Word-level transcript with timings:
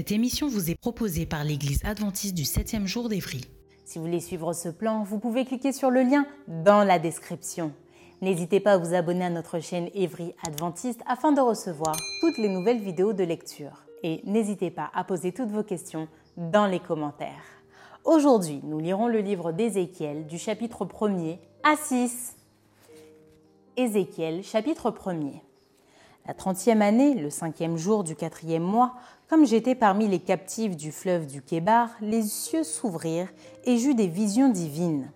Cette 0.00 0.12
émission 0.12 0.48
vous 0.48 0.70
est 0.70 0.80
proposée 0.80 1.26
par 1.26 1.44
l'Église 1.44 1.84
adventiste 1.84 2.34
du 2.34 2.44
7e 2.44 2.86
jour 2.86 3.10
d'Évry. 3.10 3.42
Si 3.84 3.98
vous 3.98 4.06
voulez 4.06 4.20
suivre 4.20 4.54
ce 4.54 4.70
plan, 4.70 5.02
vous 5.02 5.18
pouvez 5.18 5.44
cliquer 5.44 5.72
sur 5.72 5.90
le 5.90 6.00
lien 6.00 6.24
dans 6.48 6.84
la 6.84 6.98
description. 6.98 7.74
N'hésitez 8.22 8.60
pas 8.60 8.72
à 8.72 8.78
vous 8.78 8.94
abonner 8.94 9.26
à 9.26 9.28
notre 9.28 9.60
chaîne 9.60 9.90
Évry 9.92 10.34
Adventiste 10.42 11.02
afin 11.06 11.32
de 11.32 11.42
recevoir 11.42 11.94
toutes 12.22 12.38
les 12.38 12.48
nouvelles 12.48 12.80
vidéos 12.80 13.12
de 13.12 13.24
lecture. 13.24 13.84
Et 14.02 14.22
n'hésitez 14.24 14.70
pas 14.70 14.90
à 14.94 15.04
poser 15.04 15.32
toutes 15.32 15.50
vos 15.50 15.64
questions 15.64 16.08
dans 16.38 16.66
les 16.66 16.80
commentaires. 16.80 17.44
Aujourd'hui, 18.04 18.62
nous 18.64 18.78
lirons 18.78 19.06
le 19.06 19.18
livre 19.18 19.52
d'Ézéchiel 19.52 20.26
du 20.26 20.38
chapitre 20.38 20.86
1er 20.86 21.40
à 21.62 21.76
6. 21.76 22.36
Ézéchiel, 23.76 24.42
chapitre 24.44 24.92
1er. 24.92 25.42
La 26.30 26.34
trentième 26.34 26.80
année, 26.80 27.14
le 27.14 27.28
cinquième 27.28 27.76
jour 27.76 28.04
du 28.04 28.14
quatrième 28.14 28.62
mois, 28.62 28.94
comme 29.28 29.44
j'étais 29.44 29.74
parmi 29.74 30.06
les 30.06 30.20
captifs 30.20 30.76
du 30.76 30.92
fleuve 30.92 31.26
du 31.26 31.42
Kébar, 31.42 31.88
les 32.00 32.22
cieux 32.22 32.62
s'ouvrirent 32.62 33.32
et 33.64 33.78
j'eus 33.78 33.96
des 33.96 34.06
visions 34.06 34.48
divines. 34.48 35.10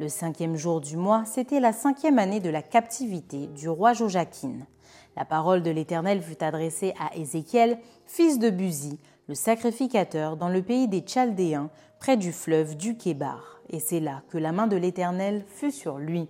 Le 0.00 0.08
cinquième 0.08 0.56
jour 0.56 0.80
du 0.80 0.96
mois, 0.96 1.24
c'était 1.26 1.60
la 1.60 1.72
cinquième 1.72 2.18
année 2.18 2.40
de 2.40 2.50
la 2.50 2.60
captivité 2.60 3.46
du 3.46 3.68
roi 3.68 3.92
Joachim. 3.92 4.66
La 5.16 5.24
parole 5.24 5.62
de 5.62 5.70
l'Éternel 5.70 6.20
fut 6.22 6.42
adressée 6.42 6.92
à 6.98 7.16
Ézéchiel, 7.16 7.78
fils 8.06 8.40
de 8.40 8.50
Buzi, 8.50 8.98
le 9.28 9.36
sacrificateur, 9.36 10.36
dans 10.36 10.48
le 10.48 10.62
pays 10.62 10.88
des 10.88 11.04
Chaldéens, 11.06 11.70
près 12.00 12.16
du 12.16 12.32
fleuve 12.32 12.76
du 12.76 12.96
Kébar. 12.96 13.60
Et 13.70 13.78
c'est 13.78 14.00
là 14.00 14.22
que 14.28 14.38
la 14.38 14.50
main 14.50 14.66
de 14.66 14.76
l'Éternel 14.76 15.44
fut 15.46 15.70
sur 15.70 15.98
lui. 15.98 16.28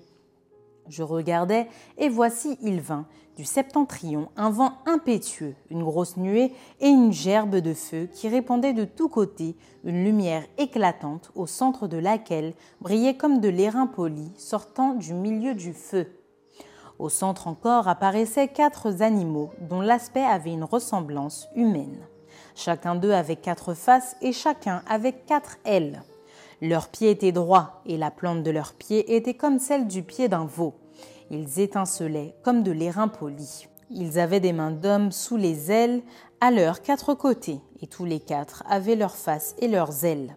Je 0.89 1.03
regardais, 1.03 1.69
et 1.97 2.09
voici 2.09 2.59
il 2.63 2.81
vint, 2.81 3.07
du 3.37 3.45
septentrion, 3.45 4.29
un 4.37 4.51
vent 4.51 4.73
impétueux, 4.85 5.55
une 5.71 5.85
grosse 5.85 6.17
nuée 6.17 6.53
et 6.81 6.89
une 6.89 7.13
gerbe 7.13 7.57
de 7.57 7.73
feu 7.73 8.09
qui 8.13 8.29
répandait 8.29 8.73
de 8.73 8.85
tous 8.85 9.09
côtés 9.09 9.57
une 9.85 10.03
lumière 10.03 10.45
éclatante 10.59 11.31
au 11.37 11.47
centre 11.47 11.87
de 11.87 11.99
laquelle 11.99 12.55
brillait 12.81 13.17
comme 13.17 13.41
de 13.41 13.49
l'airain 13.49 13.87
poli 13.87 14.33
sortant 14.37 14.95
du 14.95 15.15
milieu 15.15 15.55
du 15.55 15.73
feu. 15.73 16.09
Au 16.99 17.09
centre 17.09 17.47
encore 17.47 17.87
apparaissaient 17.87 18.49
quatre 18.49 19.03
animaux 19.03 19.51
dont 19.61 19.81
l'aspect 19.81 20.25
avait 20.25 20.53
une 20.53 20.65
ressemblance 20.65 21.47
humaine. 21.55 22.01
Chacun 22.57 22.97
d'eux 22.97 23.13
avait 23.13 23.37
quatre 23.37 23.73
faces 23.75 24.17
et 24.21 24.33
chacun 24.33 24.83
avait 24.89 25.13
quatre 25.13 25.59
ailes. 25.65 26.03
Leurs 26.61 26.89
pieds 26.89 27.11
étaient 27.11 27.33
droits 27.33 27.83
et 27.87 27.97
la 27.97 28.11
plante 28.11 28.43
de 28.43 28.51
leurs 28.51 28.73
pieds 28.73 29.15
était 29.15 29.35
comme 29.35 29.61
celle 29.61 29.87
du 29.87 30.03
pied 30.03 30.29
d'un 30.29 30.45
veau. 30.45 30.75
Ils 31.31 31.61
étincelaient 31.61 32.35
comme 32.43 32.65
de 32.65 32.73
l'airain 32.73 33.07
poli. 33.07 33.69
Ils 33.91 34.19
avaient 34.19 34.41
des 34.41 34.53
mains 34.53 34.73
d'hommes 34.73 35.13
sous 35.13 35.37
les 35.37 35.71
ailes 35.71 36.03
à 36.41 36.51
leurs 36.51 36.83
quatre 36.83 37.15
côtés, 37.15 37.61
et 37.81 37.87
tous 37.87 38.05
les 38.05 38.21
quatre 38.21 38.65
avaient 38.69 38.97
leurs 38.97 39.17
faces 39.17 39.55
et 39.59 39.69
leurs 39.69 40.05
ailes. 40.05 40.37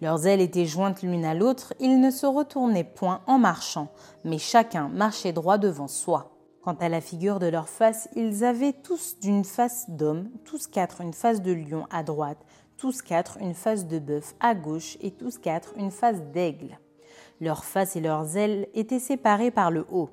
Leurs 0.00 0.26
ailes 0.26 0.40
étaient 0.40 0.66
jointes 0.66 1.02
l'une 1.02 1.24
à 1.24 1.34
l'autre, 1.34 1.74
ils 1.80 2.00
ne 2.00 2.10
se 2.10 2.26
retournaient 2.26 2.84
point 2.84 3.22
en 3.26 3.38
marchant, 3.38 3.88
mais 4.24 4.38
chacun 4.38 4.88
marchait 4.88 5.32
droit 5.32 5.58
devant 5.58 5.88
soi. 5.88 6.32
Quant 6.62 6.76
à 6.80 6.88
la 6.88 7.00
figure 7.00 7.40
de 7.40 7.46
leur 7.46 7.68
face, 7.68 8.08
ils 8.14 8.44
avaient 8.44 8.72
tous 8.72 9.18
d'une 9.20 9.44
face 9.44 9.86
d'homme, 9.88 10.28
tous 10.44 10.68
quatre 10.68 11.00
une 11.00 11.12
face 11.12 11.42
de 11.42 11.52
lion 11.52 11.86
à 11.90 12.04
droite, 12.04 12.38
tous 12.76 13.02
quatre 13.02 13.38
une 13.40 13.54
face 13.54 13.86
de 13.86 13.98
bœuf 13.98 14.34
à 14.40 14.54
gauche 14.54 14.96
et 15.00 15.10
tous 15.10 15.38
quatre 15.38 15.72
une 15.76 15.90
face 15.90 16.22
d'aigle. 16.32 16.78
Leurs 17.40 17.64
faces 17.64 17.96
et 17.96 18.00
leurs 18.00 18.36
ailes 18.36 18.68
étaient 18.74 18.98
séparées 18.98 19.50
par 19.50 19.70
le 19.70 19.86
haut. 19.90 20.10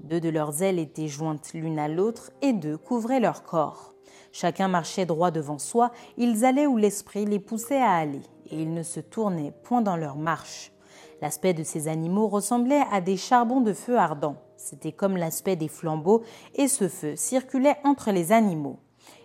Deux 0.00 0.20
de 0.20 0.28
leurs 0.28 0.62
ailes 0.62 0.78
étaient 0.78 1.08
jointes 1.08 1.52
l'une 1.52 1.78
à 1.78 1.88
l'autre 1.88 2.30
et 2.40 2.52
deux 2.52 2.78
couvraient 2.78 3.20
leur 3.20 3.42
corps. 3.42 3.94
Chacun 4.32 4.68
marchait 4.68 5.06
droit 5.06 5.30
devant 5.30 5.58
soi, 5.58 5.92
ils 6.16 6.44
allaient 6.44 6.66
où 6.66 6.76
l'esprit 6.76 7.24
les 7.24 7.40
poussait 7.40 7.82
à 7.82 7.92
aller, 7.92 8.22
et 8.50 8.62
ils 8.62 8.72
ne 8.72 8.82
se 8.82 9.00
tournaient 9.00 9.52
point 9.64 9.82
dans 9.82 9.96
leur 9.96 10.16
marche. 10.16 10.72
L'aspect 11.20 11.52
de 11.52 11.64
ces 11.64 11.88
animaux 11.88 12.28
ressemblait 12.28 12.84
à 12.90 13.00
des 13.00 13.16
charbons 13.16 13.60
de 13.60 13.72
feu 13.72 13.98
ardents. 13.98 14.36
C'était 14.56 14.92
comme 14.92 15.16
l'aspect 15.16 15.56
des 15.56 15.68
flambeaux, 15.68 16.22
et 16.54 16.68
ce 16.68 16.88
feu 16.88 17.16
circulait 17.16 17.76
entre 17.84 18.10
les 18.10 18.32
animaux. 18.32 18.78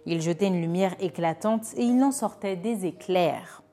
Il 0.05 0.21
jetait 0.21 0.47
une 0.47 0.61
lumière 0.61 0.95
éclatante 0.99 1.73
et 1.77 1.83
il 1.83 2.03
en 2.03 2.11
sortait 2.11 2.55
des 2.55 2.85
éclairs. 2.85 3.63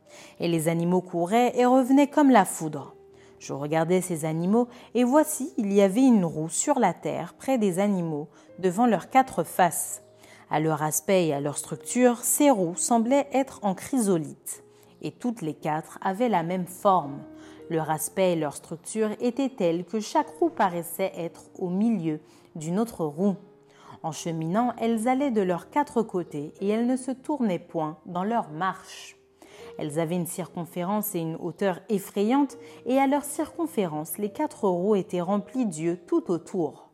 Et 0.41 0.48
les 0.48 0.69
animaux 0.69 1.00
couraient 1.03 1.53
et 1.59 1.66
revenaient 1.66 2.09
comme 2.09 2.31
la 2.31 2.44
foudre. 2.44 2.94
Je 3.38 3.53
regardais 3.53 4.00
ces 4.00 4.25
animaux, 4.25 4.69
et 4.94 5.03
voici, 5.03 5.53
il 5.59 5.72
y 5.72 5.82
avait 5.82 6.06
une 6.06 6.25
roue 6.25 6.48
sur 6.48 6.78
la 6.78 6.94
terre, 6.94 7.34
près 7.34 7.59
des 7.59 7.81
animaux, 7.81 8.28
devant 8.60 8.87
leurs 8.87 9.10
quatre 9.10 9.43
faces. 9.43 10.04
À 10.48 10.60
leur 10.60 10.82
aspect 10.82 11.26
et 11.26 11.34
à 11.34 11.41
leur 11.41 11.59
structure, 11.59 12.19
ces 12.19 12.50
roues 12.50 12.76
semblaient 12.76 13.26
être 13.32 13.59
en 13.62 13.75
chrysolite, 13.75 14.62
et 15.00 15.10
toutes 15.10 15.43
les 15.43 15.54
quatre 15.54 15.99
avaient 16.03 16.28
la 16.28 16.44
même 16.44 16.66
forme. 16.66 17.19
Leur 17.69 17.91
aspect 17.91 18.34
et 18.34 18.37
leur 18.37 18.54
structure 18.54 19.10
étaient 19.20 19.49
tels 19.49 19.84
que 19.84 19.99
chaque 19.99 20.31
roue 20.38 20.50
paraissait 20.50 21.12
être 21.16 21.47
au 21.59 21.69
milieu 21.69 22.20
d'une 22.54 22.78
autre 22.78 23.04
roue. 23.04 23.34
En 24.02 24.12
cheminant, 24.12 24.74
elles 24.78 25.06
allaient 25.06 25.30
de 25.30 25.42
leurs 25.42 25.70
quatre 25.70 26.02
côtés 26.02 26.52
et 26.60 26.68
elles 26.68 26.86
ne 26.86 26.96
se 26.96 27.12
tournaient 27.12 27.58
point 27.58 27.98
dans 28.06 28.24
leur 28.24 28.50
marche. 28.50 29.16
Elles 29.78 30.00
avaient 30.00 30.16
une 30.16 30.26
circonférence 30.26 31.14
et 31.14 31.20
une 31.20 31.36
hauteur 31.36 31.80
effrayantes, 31.88 32.58
et 32.86 32.98
à 32.98 33.06
leur 33.06 33.24
circonférence, 33.24 34.18
les 34.18 34.30
quatre 34.30 34.68
roues 34.68 34.96
étaient 34.96 35.20
remplies 35.20 35.66
d'yeux 35.66 35.98
tout 36.06 36.30
autour. 36.30 36.90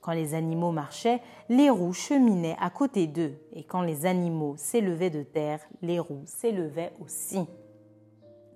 Quand 0.00 0.12
les 0.12 0.34
animaux 0.34 0.72
marchaient, 0.72 1.20
les 1.48 1.70
roues 1.70 1.92
cheminaient 1.92 2.56
à 2.60 2.70
côté 2.70 3.06
d'eux, 3.06 3.34
et 3.52 3.64
quand 3.64 3.82
les 3.82 4.06
animaux 4.06 4.54
s'élevaient 4.56 5.10
de 5.10 5.22
terre, 5.22 5.60
les 5.82 5.98
roues 5.98 6.24
s'élevaient 6.26 6.92
aussi. 7.00 7.40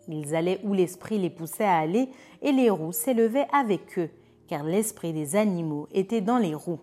Ils 0.08 0.34
allaient 0.34 0.60
où 0.64 0.74
l'esprit 0.74 1.19
les 1.19 1.30
poussait 1.30 1.64
à 1.64 1.78
aller, 1.78 2.08
et 2.42 2.52
les 2.52 2.70
roues 2.70 2.92
s'élevaient 2.92 3.48
avec 3.52 3.98
eux, 3.98 4.10
car 4.48 4.64
l'esprit 4.64 5.12
des 5.12 5.36
animaux 5.36 5.88
était 5.92 6.20
dans 6.20 6.38
les 6.38 6.54
roues. 6.54 6.80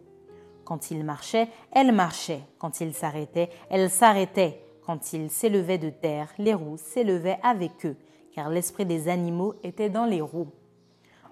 Quand 0.69 0.91
ils 0.91 1.03
marchaient, 1.03 1.47
elles 1.71 1.91
marchaient. 1.91 2.43
Quand 2.59 2.79
ils 2.79 2.93
s'arrêtaient, 2.93 3.49
elles 3.71 3.89
s'arrêtaient. 3.89 4.61
Quand 4.85 5.13
ils 5.13 5.31
s'élevaient 5.31 5.79
de 5.79 5.89
terre, 5.89 6.31
les 6.37 6.53
roues 6.53 6.77
s'élevaient 6.77 7.39
avec 7.41 7.87
eux, 7.87 7.95
car 8.35 8.51
l'esprit 8.51 8.85
des 8.85 9.07
animaux 9.07 9.55
était 9.63 9.89
dans 9.89 10.05
les 10.05 10.21
roues. 10.21 10.51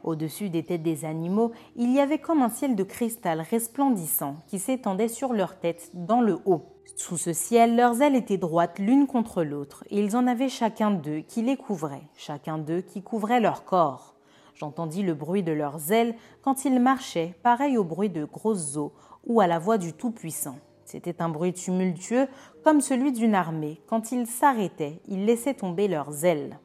Au-dessus 0.03 0.49
des 0.49 0.63
têtes 0.63 0.81
des 0.81 1.05
animaux, 1.05 1.51
il 1.75 1.93
y 1.93 1.99
avait 1.99 2.17
comme 2.17 2.41
un 2.41 2.49
ciel 2.49 2.75
de 2.75 2.81
cristal 2.81 3.41
resplendissant 3.41 4.37
qui 4.47 4.57
s'étendait 4.57 5.07
sur 5.07 5.33
leurs 5.33 5.59
têtes 5.59 5.91
dans 5.93 6.21
le 6.21 6.39
haut. 6.45 6.65
Sous 6.95 7.17
ce 7.17 7.31
ciel, 7.31 7.75
leurs 7.75 8.01
ailes 8.01 8.15
étaient 8.15 8.37
droites 8.37 8.79
l'une 8.79 9.05
contre 9.05 9.43
l'autre, 9.43 9.83
et 9.91 9.99
ils 9.99 10.17
en 10.17 10.25
avaient 10.25 10.49
chacun 10.49 10.89
d'eux 10.89 11.19
qui 11.19 11.43
les 11.43 11.57
couvrait, 11.57 12.07
chacun 12.15 12.57
d'eux 12.57 12.81
qui 12.81 13.03
couvrait 13.03 13.39
leur 13.39 13.65
corps. 13.65 14.15
J'entendis 14.55 15.03
le 15.03 15.13
bruit 15.13 15.43
de 15.43 15.51
leurs 15.51 15.91
ailes 15.91 16.15
quand 16.41 16.65
ils 16.65 16.79
marchaient, 16.79 17.35
pareil 17.43 17.77
au 17.77 17.83
bruit 17.83 18.09
de 18.09 18.25
grosses 18.25 18.75
eaux 18.77 18.93
ou 19.27 19.41
à 19.41 19.47
la 19.47 19.59
voix 19.59 19.77
du 19.77 19.93
Tout-Puissant. 19.93 20.57
C'était 20.85 21.21
un 21.21 21.29
bruit 21.29 21.53
tumultueux 21.53 22.27
comme 22.63 22.81
celui 22.81 23.11
d'une 23.11 23.35
armée. 23.35 23.81
Quand 23.87 24.11
ils 24.11 24.25
s'arrêtaient, 24.25 25.01
ils 25.07 25.25
laissaient 25.25 25.53
tomber 25.53 25.87
leurs 25.87 26.25
ailes. 26.25 26.59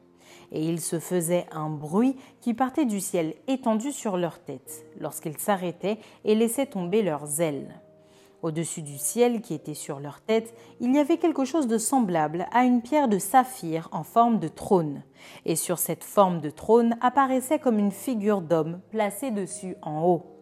Et 0.51 0.65
il 0.67 0.79
se 0.79 0.99
faisait 0.99 1.45
un 1.51 1.69
bruit 1.69 2.15
qui 2.39 2.53
partait 2.53 2.85
du 2.85 2.99
ciel 2.99 3.35
étendu 3.47 3.91
sur 3.91 4.17
leurs 4.17 4.39
têtes, 4.39 4.85
lorsqu'ils 4.99 5.37
s'arrêtaient 5.37 5.97
et 6.23 6.35
laissaient 6.35 6.67
tomber 6.67 7.01
leurs 7.01 7.41
ailes. 7.41 7.81
Au-dessus 8.43 8.81
du 8.81 8.97
ciel 8.97 9.41
qui 9.41 9.53
était 9.53 9.73
sur 9.73 9.99
leur 9.99 10.21
tête, 10.21 10.53
il 10.79 10.93
y 10.93 10.99
avait 10.99 11.17
quelque 11.17 11.45
chose 11.45 11.67
de 11.67 11.77
semblable 11.77 12.45
à 12.51 12.65
une 12.65 12.81
pierre 12.81 13.07
de 13.07 13.17
saphir 13.17 13.89
en 13.91 14.03
forme 14.03 14.39
de 14.39 14.49
trône. 14.49 15.03
Et 15.45 15.55
sur 15.55 15.79
cette 15.79 16.03
forme 16.03 16.39
de 16.39 16.49
trône 16.49 16.97
apparaissait 17.01 17.59
comme 17.59 17.79
une 17.79 17.91
figure 17.91 18.41
d'homme 18.41 18.81
placée 18.91 19.31
dessus 19.31 19.75
en 19.81 20.03
haut. 20.03 20.32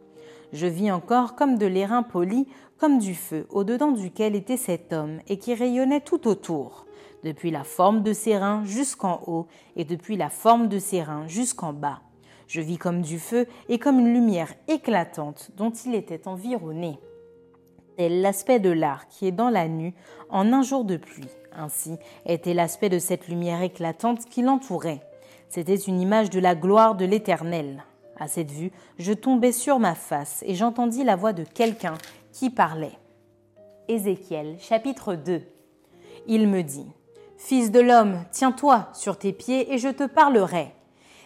Je 0.54 0.68
vis 0.68 0.92
encore 0.92 1.36
comme 1.36 1.58
de 1.58 1.66
l'airain 1.66 2.04
poli, 2.04 2.48
comme 2.78 2.98
du 2.98 3.16
feu, 3.16 3.46
au-dedans 3.50 3.92
duquel 3.92 4.36
était 4.36 4.58
cet 4.58 4.92
homme, 4.92 5.20
et 5.28 5.38
qui 5.38 5.54
rayonnait 5.54 6.02
tout 6.02 6.28
autour, 6.28 6.86
depuis 7.24 7.52
la 7.52 7.64
forme 7.64 8.04
de 8.04 8.12
ses 8.12 8.38
reins 8.38 8.64
jusqu'en 8.66 9.22
haut, 9.28 9.48
et 9.76 9.86
depuis 9.86 10.18
la 10.18 10.30
forme 10.30 10.68
de 10.68 10.80
ses 10.80 11.04
reins 11.04 11.28
jusqu'en 11.28 11.74
bas. 11.74 12.02
Je 12.48 12.60
vis 12.60 12.78
comme 12.78 13.02
du 13.02 13.18
feu 13.18 13.48
et 13.70 13.80
comme 13.80 14.00
une 14.00 14.14
lumière 14.14 14.54
éclatante 14.68 15.52
dont 15.56 15.72
il 15.72 15.96
était 15.96 16.28
environné. 16.28 17.00
Tel 17.96 18.22
l'aspect 18.22 18.60
de 18.60 18.72
l'art 18.72 19.08
qui 19.08 19.28
est 19.28 19.32
dans 19.32 19.50
la 19.50 19.70
nue 19.70 19.94
en 20.30 20.52
un 20.52 20.62
jour 20.62 20.84
de 20.84 20.98
pluie. 20.98 21.30
Ainsi 21.54 21.96
était 22.26 22.54
l'aspect 22.54 22.90
de 22.90 23.00
cette 23.00 23.30
lumière 23.30 23.62
éclatante 23.62 24.26
qui 24.26 24.42
l'entourait. 24.42 25.02
C'était 25.48 25.76
une 25.76 26.02
image 26.02 26.30
de 26.30 26.40
la 26.42 26.56
gloire 26.56 26.96
de 26.96 27.06
l'Éternel. 27.06 27.86
À 28.22 28.28
cette 28.28 28.52
vue, 28.52 28.72
je 29.00 29.14
tombai 29.14 29.52
sur 29.52 29.80
ma 29.80 29.96
face 29.96 30.44
et 30.46 30.54
j'entendis 30.54 31.04
la 31.04 31.16
voix 31.16 31.34
de 31.34 31.44
quelqu'un 31.44 31.96
qui 32.32 32.52
parlait. 32.52 33.00
Ézéchiel 33.88 34.58
chapitre 34.60 35.16
2 35.16 35.42
Il 36.28 36.48
me 36.48 36.62
dit, 36.62 36.86
Fils 37.38 37.72
de 37.72 37.80
l'homme, 37.80 38.24
tiens-toi 38.30 38.90
sur 38.94 39.18
tes 39.18 39.34
pieds 39.34 39.74
et 39.74 39.80
je 39.80 39.88
te 39.88 40.06
parlerai. 40.06 40.72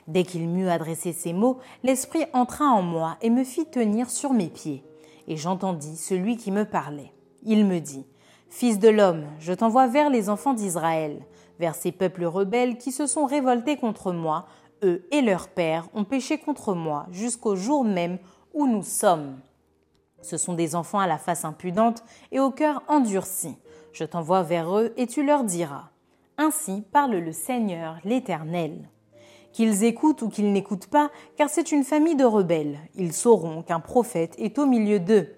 Dès 0.07 0.23
qu'il 0.23 0.47
m'eut 0.47 0.69
adressé 0.69 1.11
ces 1.11 1.33
mots, 1.33 1.59
l'Esprit 1.83 2.27
entra 2.31 2.63
en 2.63 2.81
moi 2.81 3.17
et 3.21 3.29
me 3.29 3.43
fit 3.43 3.65
tenir 3.65 4.09
sur 4.09 4.31
mes 4.31 4.47
pieds. 4.47 4.81
Et 5.27 5.35
j'entendis 5.35 5.97
celui 5.97 6.37
qui 6.37 6.49
me 6.49 6.63
parlait. 6.63 7.11
Il 7.43 7.65
me 7.65 7.81
dit, 7.81 8.05
Fils 8.47 8.79
de 8.79 8.87
l'homme, 8.87 9.25
je 9.39 9.51
t'envoie 9.51 9.87
vers 9.87 10.09
les 10.09 10.29
enfants 10.29 10.53
d'Israël, 10.53 11.19
vers 11.59 11.75
ces 11.75 11.91
peuples 11.91 12.23
rebelles 12.23 12.77
qui 12.77 12.93
se 12.93 13.05
sont 13.05 13.25
révoltés 13.25 13.75
contre 13.75 14.13
moi, 14.13 14.45
eux 14.85 15.07
et 15.11 15.21
leurs 15.21 15.49
pères 15.49 15.89
ont 15.93 16.03
péché 16.03 16.37
contre 16.37 16.73
moi 16.73 17.07
jusqu'au 17.11 17.55
jour 17.55 17.83
même 17.83 18.19
où 18.53 18.67
nous 18.67 18.83
sommes. 18.83 19.37
Ce 20.21 20.37
sont 20.37 20.53
des 20.53 20.75
enfants 20.75 20.99
à 20.99 21.07
la 21.07 21.17
face 21.17 21.45
impudente 21.45 22.03
et 22.31 22.39
au 22.39 22.51
cœur 22.51 22.83
endurci. 22.87 23.57
Je 23.93 24.03
t'envoie 24.03 24.43
vers 24.43 24.77
eux 24.77 24.93
et 24.97 25.07
tu 25.07 25.23
leur 25.23 25.43
diras. 25.43 25.89
Ainsi 26.37 26.83
parle 26.91 27.15
le 27.15 27.31
Seigneur 27.31 27.97
l'Éternel. 28.03 28.89
Qu'ils 29.53 29.83
écoutent 29.83 30.21
ou 30.21 30.29
qu'ils 30.29 30.51
n'écoutent 30.51 30.87
pas, 30.87 31.11
car 31.37 31.49
c'est 31.49 31.71
une 31.71 31.85
famille 31.85 32.15
de 32.15 32.25
rebelles. 32.25 32.77
Ils 32.95 33.13
sauront 33.13 33.61
qu'un 33.61 33.79
prophète 33.79 34.35
est 34.37 34.59
au 34.59 34.65
milieu 34.65 34.99
d'eux. 34.99 35.29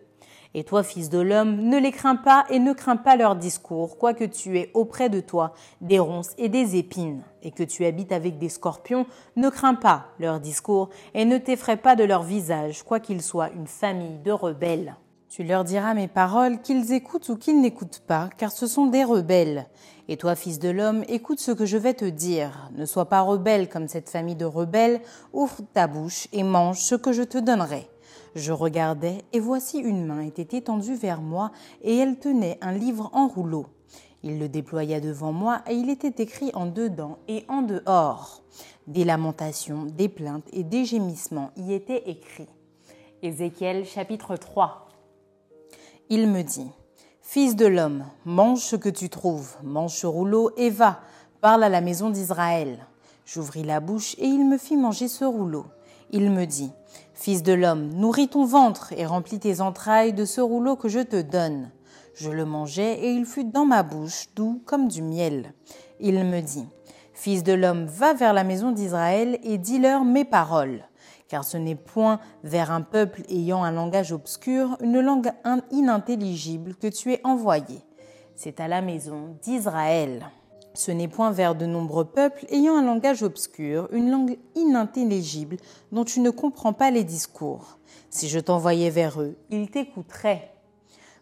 Et 0.53 0.63
toi, 0.63 0.83
fils 0.83 1.09
de 1.09 1.19
l'homme, 1.19 1.61
ne 1.61 1.77
les 1.77 1.91
crains 1.91 2.15
pas 2.15 2.45
et 2.49 2.59
ne 2.59 2.73
crains 2.73 2.95
pas 2.95 3.15
leur 3.15 3.35
discours, 3.35 3.97
quoique 3.97 4.23
tu 4.23 4.57
aies 4.57 4.71
auprès 4.73 5.09
de 5.09 5.19
toi 5.19 5.53
des 5.81 5.99
ronces 5.99 6.31
et 6.37 6.49
des 6.49 6.77
épines, 6.77 7.23
et 7.43 7.51
que 7.51 7.63
tu 7.63 7.85
habites 7.85 8.11
avec 8.11 8.37
des 8.37 8.49
scorpions, 8.49 9.05
ne 9.35 9.49
crains 9.49 9.75
pas 9.75 10.05
leur 10.19 10.39
discours 10.39 10.89
et 11.13 11.25
ne 11.25 11.37
t'effraie 11.37 11.77
pas 11.77 11.95
de 11.95 12.03
leur 12.03 12.23
visage, 12.23 12.83
quoiqu'ils 12.83 13.21
soient 13.21 13.51
une 13.51 13.67
famille 13.67 14.19
de 14.19 14.31
rebelles. 14.31 14.95
Tu 15.29 15.43
leur 15.43 15.65
diras 15.65 15.93
mes 15.93 16.07
paroles, 16.07 16.61
qu'ils 16.61 16.93
écoutent 16.93 17.27
ou 17.29 17.35
qu'ils 17.35 17.59
n'écoutent 17.59 18.01
pas, 18.07 18.29
car 18.37 18.51
ce 18.51 18.65
sont 18.65 18.87
des 18.87 19.03
rebelles. 19.03 19.67
Et 20.07 20.15
toi, 20.15 20.35
fils 20.35 20.57
de 20.57 20.69
l'homme, 20.69 21.03
écoute 21.09 21.39
ce 21.39 21.51
que 21.51 21.65
je 21.65 21.77
vais 21.77 21.93
te 21.93 22.05
dire. 22.05 22.71
Ne 22.75 22.85
sois 22.85 23.09
pas 23.09 23.21
rebelle 23.21 23.67
comme 23.67 23.89
cette 23.89 24.09
famille 24.09 24.37
de 24.37 24.45
rebelles, 24.45 25.01
ouvre 25.33 25.57
ta 25.73 25.87
bouche 25.87 26.29
et 26.31 26.43
mange 26.43 26.79
ce 26.79 26.95
que 26.95 27.11
je 27.11 27.23
te 27.23 27.37
donnerai. 27.37 27.89
Je 28.37 28.51
regardais, 28.51 29.23
et 29.33 29.39
voici 29.39 29.79
une 29.79 30.05
main 30.05 30.21
était 30.21 30.57
étendue 30.57 30.93
vers 30.93 31.21
moi, 31.21 31.51
et 31.81 31.97
elle 31.97 32.19
tenait 32.19 32.59
un 32.61 32.71
livre 32.71 33.09
en 33.13 33.27
rouleau. 33.27 33.65
Il 34.21 34.37
le 34.37 34.47
déploya 34.47 34.99
devant 34.99 35.31
moi, 35.31 35.63
et 35.67 35.73
il 35.73 35.89
était 35.89 36.21
écrit 36.21 36.51
en 36.53 36.67
dedans 36.67 37.17
et 37.27 37.45
en 37.47 37.63
dehors. 37.63 38.43
Des 38.85 39.05
lamentations, 39.05 39.85
des 39.85 40.07
plaintes 40.07 40.47
et 40.53 40.63
des 40.63 40.85
gémissements 40.85 41.49
y 41.57 41.73
étaient 41.73 42.11
écrits. 42.11 42.47
Ézéchiel 43.23 43.85
chapitre 43.85 44.35
3 44.35 44.87
Il 46.11 46.27
me 46.27 46.43
dit, 46.43 46.69
Fils 47.23 47.55
de 47.55 47.65
l'homme, 47.65 48.05
mange 48.23 48.59
ce 48.59 48.75
que 48.75 48.89
tu 48.89 49.09
trouves, 49.09 49.57
mange 49.63 49.95
ce 49.95 50.05
rouleau 50.05 50.51
et 50.57 50.69
va, 50.69 50.99
parle 51.41 51.63
à 51.63 51.69
la 51.69 51.81
maison 51.81 52.11
d'Israël. 52.11 52.85
J'ouvris 53.25 53.63
la 53.63 53.79
bouche 53.79 54.13
et 54.19 54.27
il 54.27 54.47
me 54.47 54.59
fit 54.59 54.77
manger 54.77 55.07
ce 55.07 55.25
rouleau. 55.25 55.65
Il 56.11 56.31
me 56.31 56.45
dit, 56.45 56.71
Fils 57.19 57.41
de 57.41 57.51
l'homme, 57.51 57.89
nourris 57.95 58.27
ton 58.27 58.45
ventre 58.45 58.93
et 58.95 59.07
remplis 59.07 59.39
tes 59.39 59.59
entrailles 59.59 60.13
de 60.13 60.23
ce 60.23 60.39
rouleau 60.39 60.75
que 60.75 60.87
je 60.87 60.99
te 60.99 61.19
donne. 61.19 61.71
Je 62.13 62.29
le 62.29 62.45
mangeai 62.45 62.93
et 62.93 63.11
il 63.11 63.25
fut 63.25 63.43
dans 63.43 63.65
ma 63.65 63.81
bouche, 63.81 64.27
doux 64.35 64.61
comme 64.67 64.87
du 64.87 65.01
miel. 65.01 65.55
Il 65.99 66.23
me 66.23 66.41
dit, 66.41 66.67
Fils 67.13 67.41
de 67.41 67.53
l'homme, 67.53 67.85
va 67.85 68.13
vers 68.13 68.33
la 68.33 68.43
maison 68.43 68.71
d'Israël 68.71 69.39
et 69.41 69.57
dis-leur 69.57 70.05
mes 70.05 70.25
paroles. 70.25 70.83
Car 71.27 71.43
ce 71.43 71.57
n'est 71.57 71.73
point 71.73 72.19
vers 72.43 72.69
un 72.69 72.81
peuple 72.81 73.23
ayant 73.29 73.63
un 73.63 73.71
langage 73.71 74.11
obscur, 74.11 74.77
une 74.79 75.01
langue 75.01 75.31
inintelligible 75.71 76.75
que 76.75 76.87
tu 76.87 77.13
es 77.13 77.21
envoyé. 77.23 77.81
C'est 78.35 78.59
à 78.59 78.67
la 78.67 78.81
maison 78.81 79.35
d'Israël. 79.41 80.27
Ce 80.77 80.91
n'est 80.91 81.07
point 81.07 81.31
vers 81.31 81.55
de 81.55 81.65
nombreux 81.65 82.05
peuples 82.05 82.45
ayant 82.49 82.77
un 82.77 82.83
langage 82.83 83.23
obscur, 83.23 83.89
une 83.91 84.11
langue 84.11 84.37
inintelligible 84.53 85.57
dont 85.91 86.03
tu 86.03 86.19
ne 86.19 86.29
comprends 86.29 86.71
pas 86.71 86.91
les 86.91 87.03
discours. 87.03 87.79
Si 88.11 88.29
je 88.29 88.37
t'envoyais 88.39 88.91
vers 88.91 89.19
eux, 89.19 89.39
ils 89.49 89.71
t'écouteraient. 89.71 90.53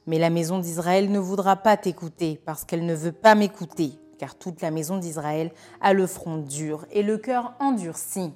Mais 0.07 0.19
la 0.19 0.29
maison 0.29 0.59
d'Israël 0.59 1.09
ne 1.09 1.19
voudra 1.19 1.55
pas 1.55 1.77
t'écouter 1.77 2.37
parce 2.45 2.65
qu'elle 2.65 2.85
ne 2.85 2.93
veut 2.93 3.13
pas 3.13 3.33
m'écouter, 3.33 3.93
car 4.19 4.35
toute 4.35 4.61
la 4.61 4.71
maison 4.71 4.97
d'Israël 4.97 5.53
a 5.79 5.93
le 5.93 6.05
front 6.05 6.35
dur 6.35 6.85
et 6.91 7.01
le 7.01 7.17
cœur 7.17 7.53
endurci. 7.61 8.33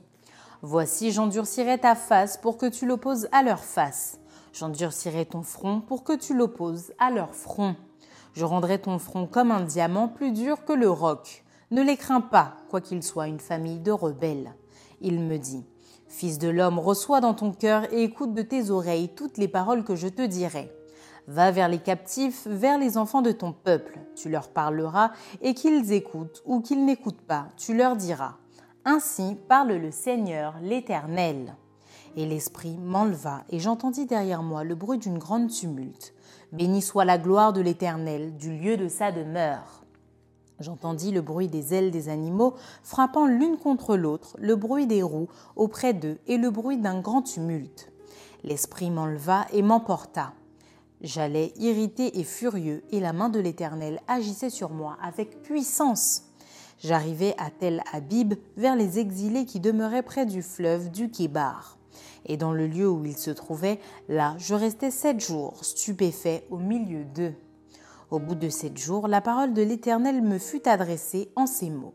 Voici, 0.62 1.12
j'endurcirai 1.12 1.80
ta 1.80 1.96
face 1.96 2.38
pour 2.38 2.56
que 2.56 2.68
tu 2.68 2.86
l'opposes 2.86 3.28
à 3.34 3.44
leur 3.44 3.66
face. 3.66 4.20
J'endurcirai 4.54 5.26
ton 5.26 5.42
front 5.42 5.82
pour 5.82 6.06
que 6.06 6.14
tu 6.14 6.34
l'opposes 6.34 6.94
à 6.98 7.12
leur 7.12 7.36
front. 7.36 7.76
Je 8.34 8.46
rendrai 8.46 8.80
ton 8.80 9.00
front 9.00 9.28
comme 9.28 9.52
un 9.52 9.62
diamant 9.62 10.08
plus 10.08 10.32
dur 10.32 10.64
que 10.66 10.74
le 10.74 10.90
roc. 10.90 11.44
Ne 11.72 11.82
les 11.82 11.98
crains 11.98 12.22
pas, 12.22 12.56
quoiqu'ils 12.70 13.04
soient 13.04 13.28
une 13.28 13.40
famille 13.40 13.80
de 13.80 13.92
rebelles. 13.92 14.54
Il 15.02 15.20
me 15.20 15.38
dit, 15.38 15.66
Fils 16.08 16.40
de 16.40 16.50
l'homme, 16.50 16.80
reçois 16.80 17.22
dans 17.22 17.36
ton 17.36 17.52
cœur 17.52 17.92
et 17.94 18.04
écoute 18.04 18.34
de 18.34 18.42
tes 18.42 18.72
oreilles 18.72 19.10
toutes 19.10 19.38
les 19.38 19.48
paroles 19.48 19.84
que 19.84 19.96
je 19.96 20.08
te 20.08 20.24
dirai. 20.24 20.72
Va 21.28 21.52
vers 21.52 21.70
les 21.70 21.78
captifs, 21.78 22.48
vers 22.48 22.80
les 22.80 22.98
enfants 22.98 23.22
de 23.22 23.32
ton 23.32 23.54
peuple. 23.54 24.00
Tu 24.16 24.30
leur 24.30 24.50
parleras, 24.50 25.12
et 25.42 25.54
qu'ils 25.54 25.94
écoutent 25.94 26.42
ou 26.46 26.62
qu'ils 26.62 26.84
n'écoutent 26.84 27.22
pas, 27.22 27.48
tu 27.58 27.76
leur 27.76 27.96
diras. 27.96 28.38
Ainsi 28.86 29.38
parle 29.48 29.74
le 29.74 29.92
Seigneur 29.92 30.56
l'Éternel. 30.64 31.56
Et 32.16 32.26
l'Esprit 32.26 32.76
m'enleva, 32.80 33.44
et 33.50 33.60
j'entendis 33.60 34.08
derrière 34.08 34.42
moi 34.42 34.64
le 34.64 34.74
bruit 34.74 34.98
d'une 34.98 35.20
grande 35.20 35.50
tumulte. 35.50 36.16
Béni 36.52 36.82
soit 36.82 37.06
la 37.06 37.20
gloire 37.20 37.54
de 37.54 37.62
l'Éternel, 37.62 38.36
du 38.36 38.52
lieu 38.58 38.76
de 38.76 38.88
sa 38.88 39.12
demeure. 39.12 39.84
J'entendis 40.60 41.12
le 41.12 41.22
bruit 41.22 41.48
des 41.48 41.76
ailes 41.76 41.92
des 41.92 42.10
animaux 42.10 42.56
frappant 42.84 43.28
l'une 43.28 43.58
contre 43.58 43.96
l'autre, 43.96 44.36
le 44.40 44.56
bruit 44.56 44.88
des 44.88 45.04
roues 45.04 45.30
auprès 45.56 45.94
d'eux 45.94 46.18
et 46.28 46.38
le 46.38 46.50
bruit 46.50 46.78
d'un 46.78 47.02
grand 47.02 47.22
tumulte. 47.22 47.92
L'Esprit 48.44 48.90
m'enleva 48.90 49.46
et 49.54 49.62
m'emporta. 49.62 50.34
J'allais 51.02 51.54
irrité 51.58 52.20
et 52.20 52.24
furieux, 52.24 52.84
et 52.92 53.00
la 53.00 53.14
main 53.14 53.30
de 53.30 53.40
l'Éternel 53.40 54.02
agissait 54.08 54.50
sur 54.50 54.72
moi 54.72 54.98
avec 55.02 55.42
puissance. 55.44 56.24
J'arrivai 56.80 57.36
à 57.38 57.52
Tel 57.52 57.84
Habib, 57.94 58.34
vers 58.58 58.76
les 58.76 59.00
exilés 59.00 59.46
qui 59.46 59.60
demeuraient 59.60 60.04
près 60.04 60.26
du 60.26 60.42
fleuve 60.42 60.90
du 60.90 61.10
Kébar 61.10 61.79
et 62.26 62.38
dans 62.38 62.52
le 62.52 62.68
lieu 62.68 62.90
où 62.90 63.06
il 63.06 63.18
se 63.18 63.32
trouvait, 63.32 63.80
là, 64.08 64.36
je 64.38 64.56
restai 64.56 64.92
sept 64.92 65.20
jours, 65.20 65.64
stupéfait 65.64 66.46
au 66.50 66.58
milieu 66.58 67.04
d'eux. 67.04 67.34
Au 68.12 68.20
bout 68.20 68.36
de 68.36 68.50
sept 68.50 68.78
jours, 68.78 69.08
la 69.08 69.22
parole 69.22 69.54
de 69.54 69.62
l'Éternel 69.62 70.22
me 70.22 70.40
fut 70.40 70.68
adressée 70.68 71.32
en 71.36 71.46
ces 71.46 71.70
mots. 71.70 71.94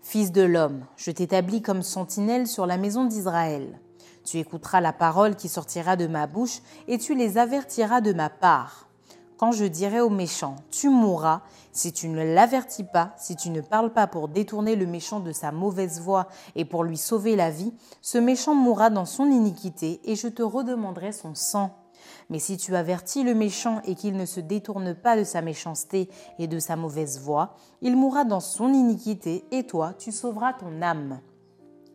Fils 0.00 0.32
de 0.32 0.42
l'homme, 0.42 0.84
je 0.96 1.10
t'établis 1.10 1.62
comme 1.62 1.82
sentinelle 1.82 2.46
sur 2.46 2.66
la 2.66 2.76
maison 2.76 3.04
d'Israël. 3.04 3.80
Tu 4.24 4.38
écouteras 4.38 4.80
la 4.80 4.92
parole 4.92 5.36
qui 5.36 5.48
sortira 5.48 5.96
de 5.96 6.06
ma 6.06 6.26
bouche, 6.26 6.60
et 6.88 6.98
tu 6.98 7.14
les 7.14 7.38
avertiras 7.38 8.00
de 8.00 8.12
ma 8.12 8.30
part. 8.30 8.88
Quand 9.36 9.50
je 9.50 9.64
dirai 9.64 10.00
au 10.00 10.10
méchant, 10.10 10.54
tu 10.70 10.88
mourras, 10.88 11.42
si 11.72 11.92
tu 11.92 12.08
ne 12.08 12.22
l'avertis 12.22 12.84
pas, 12.84 13.14
si 13.18 13.34
tu 13.34 13.50
ne 13.50 13.60
parles 13.60 13.92
pas 13.92 14.06
pour 14.06 14.28
détourner 14.28 14.76
le 14.76 14.86
méchant 14.86 15.18
de 15.18 15.32
sa 15.32 15.50
mauvaise 15.50 16.00
voie 16.00 16.28
et 16.54 16.64
pour 16.64 16.84
lui 16.84 16.96
sauver 16.96 17.34
la 17.34 17.50
vie, 17.50 17.74
ce 18.00 18.16
méchant 18.18 18.54
mourra 18.54 18.90
dans 18.90 19.04
son 19.04 19.26
iniquité 19.26 20.00
et 20.04 20.14
je 20.14 20.28
te 20.28 20.42
redemanderai 20.42 21.10
son 21.10 21.34
sang. 21.34 21.76
Mais 22.30 22.38
si 22.38 22.56
tu 22.56 22.76
avertis 22.76 23.24
le 23.24 23.34
méchant 23.34 23.80
et 23.84 23.96
qu'il 23.96 24.16
ne 24.16 24.24
se 24.24 24.38
détourne 24.38 24.94
pas 24.94 25.16
de 25.16 25.24
sa 25.24 25.42
méchanceté 25.42 26.08
et 26.38 26.46
de 26.46 26.60
sa 26.60 26.76
mauvaise 26.76 27.18
voie, 27.18 27.56
il 27.82 27.96
mourra 27.96 28.24
dans 28.24 28.40
son 28.40 28.72
iniquité 28.72 29.44
et 29.50 29.66
toi, 29.66 29.94
tu 29.98 30.12
sauveras 30.12 30.52
ton 30.52 30.80
âme. 30.80 31.20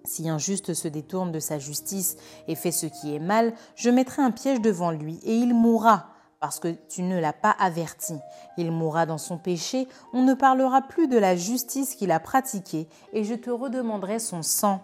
Si 0.04 0.28
un 0.28 0.38
juste 0.38 0.74
se 0.74 0.88
détourne 0.90 1.32
de 1.32 1.40
sa 1.40 1.58
justice 1.58 2.18
et 2.50 2.56
fait 2.56 2.72
ce 2.72 2.86
qui 2.86 3.16
est 3.16 3.20
mal, 3.20 3.54
je 3.76 3.90
mettrai 3.90 4.22
un 4.22 4.32
piège 4.32 4.60
devant 4.60 4.92
lui 4.92 5.20
et 5.24 5.36
il 5.36 5.54
mourra 5.54 6.08
parce 6.40 6.60
que 6.60 6.70
tu 6.88 7.04
ne 7.04 7.20
l'as 7.20 7.34
pas 7.34 7.56
averti. 7.60 8.16
Il 8.58 8.72
mourra 8.72 9.06
dans 9.06 9.18
son 9.18 9.38
péché, 9.38 9.88
on 10.14 10.24
ne 10.24 10.34
parlera 10.34 10.82
plus 10.82 11.08
de 11.08 11.18
la 11.18 11.36
justice 11.36 11.96
qu'il 11.96 12.12
a 12.12 12.20
pratiquée, 12.20 12.88
et 13.14 13.24
je 13.24 13.36
te 13.36 13.50
redemanderai 13.50 14.20
son 14.20 14.42
sang. 14.42 14.82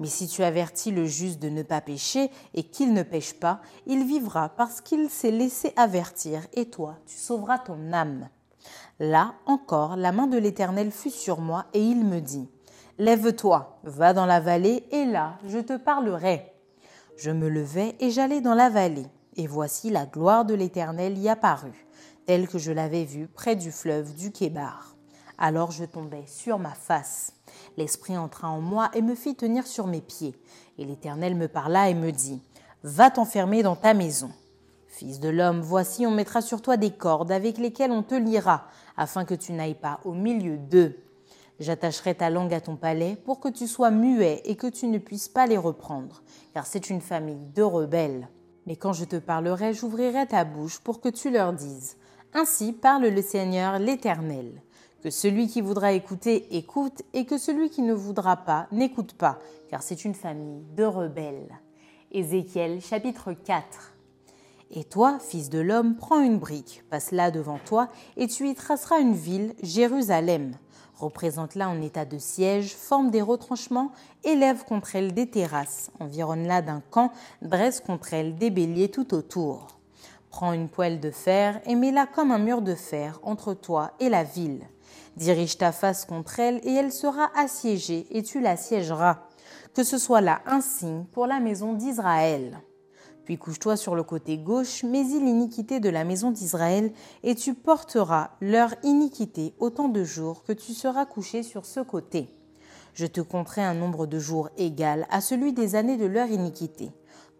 Mais 0.00 0.06
si 0.06 0.28
tu 0.28 0.42
avertis 0.44 0.92
le 0.92 1.06
juste 1.06 1.40
de 1.40 1.48
ne 1.48 1.62
pas 1.62 1.80
pécher 1.80 2.30
et 2.54 2.62
qu'il 2.62 2.92
ne 2.92 3.02
pêche 3.02 3.34
pas, 3.34 3.60
il 3.86 4.04
vivra 4.04 4.48
parce 4.50 4.80
qu'il 4.80 5.10
s'est 5.10 5.30
laissé 5.30 5.72
avertir, 5.76 6.42
et 6.54 6.70
toi, 6.70 6.96
tu 7.06 7.16
sauveras 7.16 7.58
ton 7.58 7.92
âme. 7.92 8.28
Là 9.00 9.34
encore, 9.46 9.96
la 9.96 10.12
main 10.12 10.26
de 10.26 10.38
l'Éternel 10.38 10.90
fut 10.90 11.10
sur 11.10 11.40
moi, 11.40 11.66
et 11.72 11.82
il 11.82 12.04
me 12.04 12.20
dit, 12.20 12.48
Lève-toi, 12.98 13.78
va 13.84 14.12
dans 14.12 14.26
la 14.26 14.40
vallée, 14.40 14.84
et 14.90 15.04
là, 15.04 15.38
je 15.46 15.58
te 15.58 15.76
parlerai. 15.76 16.52
Je 17.16 17.30
me 17.30 17.48
levai 17.48 17.96
et 18.00 18.10
j'allai 18.10 18.40
dans 18.40 18.54
la 18.54 18.70
vallée, 18.70 19.06
et 19.38 19.46
voici 19.46 19.88
la 19.88 20.04
gloire 20.04 20.44
de 20.44 20.52
l'Éternel 20.52 21.16
y 21.16 21.28
apparut, 21.28 21.86
telle 22.26 22.48
que 22.48 22.58
je 22.58 22.72
l'avais 22.72 23.04
vue 23.04 23.28
près 23.28 23.56
du 23.56 23.70
fleuve 23.70 24.12
du 24.14 24.32
Kébar. 24.32 24.96
Alors 25.38 25.70
je 25.70 25.84
tombai 25.84 26.24
sur 26.26 26.58
ma 26.58 26.74
face. 26.74 27.32
L'Esprit 27.76 28.18
entra 28.18 28.48
en 28.48 28.60
moi 28.60 28.90
et 28.94 29.00
me 29.00 29.14
fit 29.14 29.36
tenir 29.36 29.66
sur 29.66 29.86
mes 29.86 30.00
pieds. 30.00 30.34
Et 30.76 30.84
l'Éternel 30.84 31.36
me 31.36 31.46
parla 31.46 31.88
et 31.88 31.94
me 31.94 32.10
dit, 32.10 32.42
Va 32.82 33.10
t'enfermer 33.10 33.62
dans 33.62 33.76
ta 33.76 33.94
maison. 33.94 34.30
Fils 34.88 35.20
de 35.20 35.28
l'homme, 35.28 35.60
voici 35.60 36.04
on 36.04 36.10
mettra 36.10 36.40
sur 36.40 36.60
toi 36.60 36.76
des 36.76 36.90
cordes 36.90 37.30
avec 37.30 37.58
lesquelles 37.58 37.92
on 37.92 38.02
te 38.02 38.16
liera, 38.16 38.66
afin 38.96 39.24
que 39.24 39.34
tu 39.34 39.52
n'ailles 39.52 39.74
pas 39.74 40.00
au 40.04 40.12
milieu 40.12 40.56
d'eux. 40.56 40.98
J'attacherai 41.60 42.16
ta 42.16 42.30
langue 42.30 42.54
à 42.54 42.60
ton 42.60 42.74
palais 42.74 43.14
pour 43.24 43.38
que 43.38 43.48
tu 43.48 43.68
sois 43.68 43.92
muet 43.92 44.42
et 44.44 44.56
que 44.56 44.66
tu 44.66 44.88
ne 44.88 44.98
puisses 44.98 45.28
pas 45.28 45.46
les 45.46 45.56
reprendre, 45.56 46.22
car 46.54 46.66
c'est 46.66 46.90
une 46.90 47.00
famille 47.00 47.46
de 47.54 47.62
rebelles. 47.62 48.28
Mais 48.68 48.76
quand 48.76 48.92
je 48.92 49.06
te 49.06 49.16
parlerai, 49.16 49.72
j'ouvrirai 49.72 50.26
ta 50.26 50.44
bouche 50.44 50.78
pour 50.78 51.00
que 51.00 51.08
tu 51.08 51.30
leur 51.30 51.54
dises. 51.54 51.96
Ainsi 52.34 52.74
parle 52.74 53.06
le 53.06 53.22
Seigneur 53.22 53.78
l'Éternel. 53.78 54.60
Que 55.02 55.08
celui 55.08 55.48
qui 55.48 55.62
voudra 55.62 55.92
écouter 55.92 56.54
écoute 56.54 57.00
et 57.14 57.24
que 57.24 57.38
celui 57.38 57.70
qui 57.70 57.80
ne 57.80 57.94
voudra 57.94 58.36
pas 58.36 58.66
n'écoute 58.70 59.14
pas, 59.14 59.38
car 59.70 59.82
c'est 59.82 60.04
une 60.04 60.12
famille 60.12 60.66
de 60.76 60.84
rebelles. 60.84 61.48
Ézéchiel 62.12 62.82
chapitre 62.82 63.32
4. 63.32 63.94
Et 64.72 64.84
toi, 64.84 65.18
fils 65.18 65.48
de 65.48 65.60
l'homme, 65.60 65.96
prends 65.96 66.20
une 66.20 66.38
brique, 66.38 66.82
passe-la 66.90 67.30
devant 67.30 67.58
toi, 67.64 67.88
et 68.18 68.26
tu 68.26 68.50
y 68.50 68.54
traceras 68.54 69.00
une 69.00 69.14
ville, 69.14 69.54
Jérusalem. 69.62 70.52
Représente-la 70.98 71.68
en 71.68 71.80
état 71.80 72.04
de 72.04 72.18
siège, 72.18 72.74
forme 72.74 73.12
des 73.12 73.22
retranchements, 73.22 73.92
élève 74.24 74.64
contre 74.64 74.96
elle 74.96 75.14
des 75.14 75.30
terrasses, 75.30 75.92
environne-la 76.00 76.60
d'un 76.60 76.82
camp, 76.90 77.12
dresse 77.40 77.80
contre 77.80 78.14
elle 78.14 78.34
des 78.34 78.50
béliers 78.50 78.90
tout 78.90 79.14
autour. 79.14 79.78
Prends 80.30 80.52
une 80.52 80.68
poêle 80.68 80.98
de 80.98 81.12
fer 81.12 81.60
et 81.66 81.76
mets-la 81.76 82.06
comme 82.06 82.32
un 82.32 82.38
mur 82.38 82.62
de 82.62 82.74
fer 82.74 83.20
entre 83.22 83.54
toi 83.54 83.92
et 84.00 84.08
la 84.08 84.24
ville. 84.24 84.66
Dirige 85.16 85.56
ta 85.56 85.70
face 85.70 86.04
contre 86.04 86.40
elle 86.40 86.60
et 86.64 86.74
elle 86.74 86.92
sera 86.92 87.30
assiégée 87.36 88.08
et 88.10 88.24
tu 88.24 88.40
l'assiégeras. 88.40 89.20
Que 89.74 89.84
ce 89.84 89.98
soit 89.98 90.20
là 90.20 90.40
un 90.46 90.60
signe 90.60 91.04
pour 91.12 91.28
la 91.28 91.38
maison 91.38 91.74
d'Israël. 91.74 92.60
Puis 93.28 93.36
couche-toi 93.36 93.76
sur 93.76 93.94
le 93.94 94.02
côté 94.04 94.38
gauche, 94.38 94.84
mais-y 94.84 95.20
l'iniquité 95.20 95.80
de 95.80 95.90
la 95.90 96.04
maison 96.04 96.30
d'Israël, 96.30 96.90
et 97.22 97.34
tu 97.34 97.52
porteras 97.52 98.30
leur 98.40 98.74
iniquité 98.82 99.52
autant 99.58 99.90
de 99.90 100.02
jours 100.02 100.44
que 100.44 100.54
tu 100.54 100.72
seras 100.72 101.04
couché 101.04 101.42
sur 101.42 101.66
ce 101.66 101.80
côté. 101.80 102.30
Je 102.94 103.04
te 103.04 103.20
compterai 103.20 103.62
un 103.62 103.74
nombre 103.74 104.06
de 104.06 104.18
jours 104.18 104.48
égal 104.56 105.06
à 105.10 105.20
celui 105.20 105.52
des 105.52 105.74
années 105.74 105.98
de 105.98 106.06
leur 106.06 106.28
iniquité, 106.28 106.90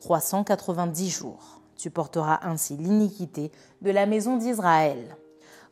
390 0.01 1.09
jours. 1.09 1.63
Tu 1.75 1.89
porteras 1.89 2.41
ainsi 2.43 2.77
l'iniquité 2.77 3.51
de 3.81 3.91
la 3.91 4.05
maison 4.05 4.37
d'Israël. 4.37 5.17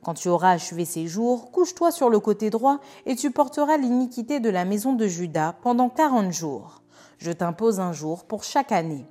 Quand 0.03 0.15
tu 0.15 0.31
auras 0.31 0.53
achevé 0.53 0.87
ces 0.87 1.09
jours, 1.09 1.51
couche-toi 1.51 1.91
sur 1.91 2.09
le 2.09 2.21
côté 2.21 2.49
droit, 2.49 2.81
et 3.05 3.17
tu 3.17 3.33
porteras 3.33 3.77
l'iniquité 3.77 4.41
de 4.41 4.49
la 4.49 4.65
maison 4.65 4.95
de 4.95 5.07
Juda 5.07 5.57
pendant 5.61 5.91
quarante 5.91 6.33
jours. 6.33 6.81
Je 7.19 7.33
t'impose 7.33 7.81
un 7.81 7.93
jour 7.93 8.25
pour 8.25 8.45
chaque 8.45 8.73
année 8.73 9.07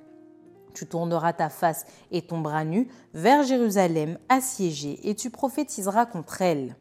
tu 0.76 0.86
tourneras 0.86 1.32
ta 1.32 1.48
face 1.48 1.86
et 2.10 2.22
ton 2.22 2.40
bras 2.40 2.64
nu 2.64 2.88
vers 3.14 3.42
Jérusalem 3.42 4.18
assiégée, 4.28 5.00
et 5.08 5.14
tu 5.14 5.30
prophétiseras 5.30 6.04
contre 6.04 6.42
elle. 6.42 6.76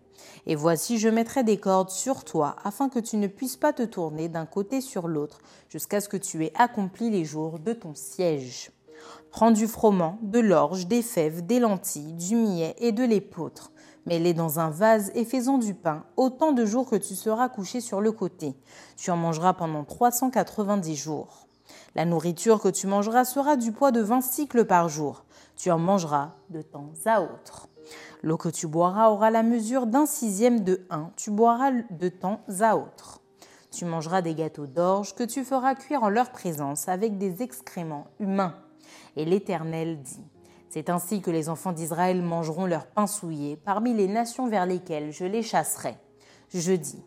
Et 0.46 0.56
voici, 0.56 1.00
je 1.00 1.08
mettrai 1.08 1.44
des 1.44 1.58
cordes 1.58 1.90
sur 1.90 2.26
toi, 2.26 2.58
afin 2.64 2.90
que 2.90 3.00
tu 3.00 3.16
ne 3.16 3.28
puisses 3.28 3.56
pas 3.56 3.72
te 3.74 3.84
tourner 3.84 4.28
d'un 4.28 4.46
côté 4.46 4.82
sur 4.82 5.08
l'autre, 5.08 5.40
jusqu'à 5.70 6.02
ce 6.02 6.10
que 6.10 6.18
tu 6.18 6.44
aies 6.44 6.52
accompli 6.56 7.10
les 7.10 7.24
jours 7.24 7.58
de 7.58 7.72
ton 7.72 7.96
siège. 7.96 8.72
Prends 9.32 9.52
du 9.52 9.68
froment, 9.68 10.20
de 10.22 10.40
l'orge, 10.40 10.88
des 10.88 11.02
fèves, 11.02 11.46
des 11.46 11.60
lentilles, 11.60 12.14
du 12.14 12.36
millet 12.36 12.76
et 12.80 12.92
de 12.92 13.04
l'épeautre. 13.04 13.72
Mets-les 14.06 14.34
dans 14.34 14.60
un 14.60 14.70
vase 14.70 15.12
et 15.16 15.26
fais-en 15.26 15.58
du 15.58 15.74
pain, 15.74 16.04
autant 16.18 16.52
de 16.52 16.66
jours 16.66 16.90
que 16.90 16.96
tu 16.96 17.16
seras 17.16 17.50
couché 17.50 17.82
sur 17.82 18.02
le 18.02 18.12
côté. 18.12 18.56
Tu 18.98 19.10
en 19.10 19.18
mangeras 19.18 19.54
pendant 19.54 19.84
390 19.84 20.96
jours. 20.96 21.45
La 21.96 22.06
nourriture 22.06 22.62
que 22.62 22.70
tu 22.70 22.88
mangeras 22.88 23.26
sera 23.26 23.56
du 23.56 23.72
poids 23.72 23.92
de 23.92 24.02
20 24.02 24.22
cycles 24.22 24.66
par 24.66 24.90
jour. 24.90 25.26
Tu 25.56 25.72
en 25.72 25.80
mangeras 25.80 26.32
de 26.50 26.62
temps 26.62 26.92
à 27.06 27.22
autre. 27.22 27.70
L'eau 28.24 28.38
que 28.38 28.50
tu 28.50 28.68
boiras 28.68 29.10
aura 29.10 29.32
la 29.32 29.44
mesure 29.44 29.88
d'un 29.88 30.06
sixième 30.06 30.62
de 30.62 30.86
un. 30.90 31.12
Tu 31.16 31.32
boiras 31.32 31.72
de 31.90 32.10
temps 32.10 32.42
à 32.60 32.76
autre. 32.76 33.22
Tu 33.72 33.86
mangeras 33.86 34.22
des 34.22 34.36
gâteaux 34.36 34.68
d'orge 34.68 35.16
que 35.16 35.24
tu 35.24 35.44
feras 35.44 35.76
cuire 35.76 36.04
en 36.04 36.10
leur 36.10 36.32
présence 36.32 36.88
avec 36.88 37.18
des 37.18 37.42
excréments 37.42 38.08
humains. 38.20 38.56
Et 39.16 39.26
l'Éternel 39.26 40.02
dit, 40.02 40.24
C'est 40.70 40.90
ainsi 40.90 41.22
que 41.22 41.32
les 41.32 41.50
enfants 41.50 41.74
d'Israël 41.74 42.22
mangeront 42.22 42.66
leur 42.66 42.88
pain 42.88 43.08
souillé 43.08 43.58
parmi 43.58 43.94
les 43.94 44.08
nations 44.08 44.48
vers 44.48 44.66
lesquelles 44.66 45.12
je 45.12 45.26
les 45.26 45.44
chasserai. 45.44 45.98
Je 46.54 46.74
dis, 46.74 47.04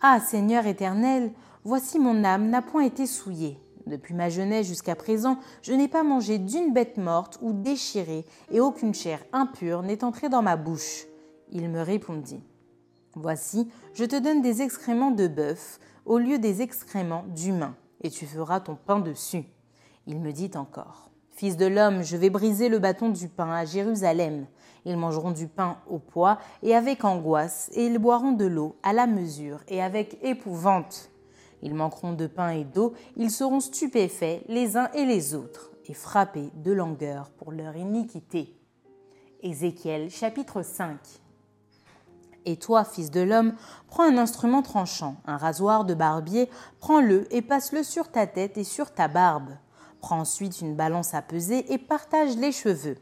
Ah 0.00 0.20
Seigneur 0.20 0.66
éternel, 0.66 1.32
voici 1.64 1.98
mon 1.98 2.24
âme 2.24 2.50
n'a 2.50 2.62
point 2.62 2.84
été 2.84 3.06
souillée. 3.06 3.60
Depuis 3.88 4.12
ma 4.12 4.28
jeunesse 4.28 4.66
jusqu'à 4.66 4.94
présent, 4.94 5.38
je 5.62 5.72
n'ai 5.72 5.88
pas 5.88 6.02
mangé 6.02 6.38
d'une 6.38 6.74
bête 6.74 6.98
morte 6.98 7.38
ou 7.40 7.54
déchirée, 7.54 8.26
et 8.50 8.60
aucune 8.60 8.92
chair 8.92 9.24
impure 9.32 9.82
n'est 9.82 10.04
entrée 10.04 10.28
dans 10.28 10.42
ma 10.42 10.56
bouche. 10.56 11.06
Il 11.52 11.70
me 11.70 11.80
répondit. 11.80 12.42
Voici, 13.14 13.70
je 13.94 14.04
te 14.04 14.20
donne 14.20 14.42
des 14.42 14.60
excréments 14.60 15.10
de 15.10 15.26
bœuf 15.26 15.80
au 16.04 16.18
lieu 16.18 16.38
des 16.38 16.60
excréments 16.60 17.24
d'humain, 17.34 17.74
et 18.02 18.10
tu 18.10 18.26
feras 18.26 18.60
ton 18.60 18.76
pain 18.76 19.00
dessus. 19.00 19.44
Il 20.06 20.20
me 20.20 20.32
dit 20.32 20.50
encore. 20.54 21.10
Fils 21.30 21.56
de 21.56 21.66
l'homme, 21.66 22.02
je 22.02 22.16
vais 22.16 22.30
briser 22.30 22.68
le 22.68 22.78
bâton 22.78 23.08
du 23.08 23.28
pain 23.28 23.50
à 23.50 23.64
Jérusalem. 23.64 24.46
Ils 24.84 24.96
mangeront 24.96 25.30
du 25.30 25.46
pain 25.46 25.78
au 25.88 25.98
poids 25.98 26.38
et 26.62 26.74
avec 26.74 27.04
angoisse, 27.04 27.70
et 27.72 27.86
ils 27.86 27.98
boiront 27.98 28.32
de 28.32 28.44
l'eau 28.44 28.76
à 28.82 28.92
la 28.92 29.06
mesure 29.06 29.60
et 29.68 29.82
avec 29.82 30.18
épouvante. 30.22 31.10
Ils 31.62 31.74
manqueront 31.74 32.12
de 32.12 32.26
pain 32.26 32.50
et 32.50 32.64
d'eau, 32.64 32.94
ils 33.16 33.30
seront 33.30 33.60
stupéfaits 33.60 34.42
les 34.48 34.76
uns 34.76 34.90
et 34.94 35.04
les 35.04 35.34
autres, 35.34 35.72
et 35.86 35.94
frappés 35.94 36.50
de 36.54 36.72
langueur 36.72 37.30
pour 37.30 37.52
leur 37.52 37.76
iniquité. 37.76 38.54
Ézéchiel 39.42 40.10
chapitre 40.10 40.62
5 40.62 40.98
Et 42.44 42.56
toi, 42.56 42.84
fils 42.84 43.10
de 43.10 43.20
l'homme, 43.20 43.54
prends 43.88 44.04
un 44.04 44.18
instrument 44.18 44.62
tranchant, 44.62 45.16
un 45.26 45.36
rasoir 45.36 45.84
de 45.84 45.94
barbier, 45.94 46.48
prends-le 46.80 47.32
et 47.34 47.42
passe-le 47.42 47.82
sur 47.82 48.10
ta 48.10 48.26
tête 48.26 48.58
et 48.58 48.64
sur 48.64 48.92
ta 48.92 49.08
barbe. 49.08 49.50
Prends 50.00 50.20
ensuite 50.20 50.60
une 50.60 50.76
balance 50.76 51.14
à 51.14 51.22
peser 51.22 51.72
et 51.72 51.78
partage 51.78 52.36
les 52.36 52.52
cheveux. 52.52 52.96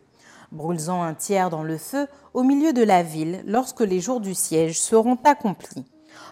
Brûle-en 0.53 1.03
un 1.03 1.15
tiers 1.15 1.51
dans 1.51 1.65
le 1.65 1.77
feu 1.77 2.07
au 2.33 2.43
milieu 2.43 2.73
de 2.73 2.83
la 2.83 3.03
ville 3.03 3.43
lorsque 3.47 3.81
les 3.81 4.01
jours 4.01 4.21
du 4.21 4.35
siège 4.35 4.81
seront 4.81 5.19
accomplis. 5.25 5.85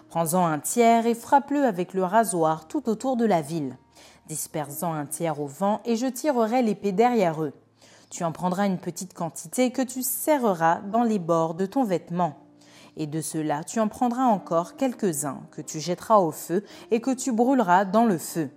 Prends-en 0.09 0.45
un 0.45 0.59
tiers 0.59 1.05
et 1.05 1.15
frappe-le 1.15 1.63
avec 1.63 1.93
le 1.93 2.03
rasoir 2.03 2.67
tout 2.67 2.89
autour 2.89 3.17
de 3.17 3.25
la 3.25 3.41
ville. 3.41 3.77
Disperse-en 4.27 4.93
un 4.93 5.05
tiers 5.05 5.39
au 5.39 5.47
vent 5.47 5.81
et 5.85 5.95
je 5.95 6.07
tirerai 6.07 6.61
l'épée 6.61 6.91
derrière 6.91 7.43
eux. 7.43 7.53
Tu 8.09 8.23
en 8.23 8.31
prendras 8.31 8.65
une 8.65 8.77
petite 8.77 9.13
quantité 9.13 9.71
que 9.71 9.81
tu 9.81 10.01
serreras 10.01 10.81
dans 10.81 11.03
les 11.03 11.19
bords 11.19 11.53
de 11.53 11.65
ton 11.65 11.83
vêtement. 11.83 12.35
Et 12.97 13.07
de 13.07 13.21
cela 13.21 13.63
tu 13.63 13.79
en 13.79 13.87
prendras 13.87 14.25
encore 14.25 14.75
quelques-uns 14.75 15.41
que 15.51 15.61
tu 15.61 15.79
jetteras 15.79 16.19
au 16.19 16.31
feu 16.31 16.63
et 16.91 17.01
que 17.01 17.11
tu 17.11 17.31
brûleras 17.31 17.85
dans 17.85 18.05
le 18.05 18.17
feu. 18.17 18.49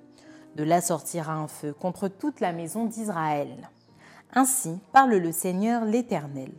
De 0.57 0.65
là 0.65 0.81
sortira 0.81 1.35
un 1.35 1.49
feu 1.49 1.73
contre 1.73 2.09
toute 2.09 2.41
la 2.41 2.53
maison 2.53 2.85
d'Israël. 2.85 3.69
Ainsi 4.35 4.79
parle 4.93 5.15
le 5.15 5.33
Seigneur 5.33 5.85
l'Éternel. 5.85 6.53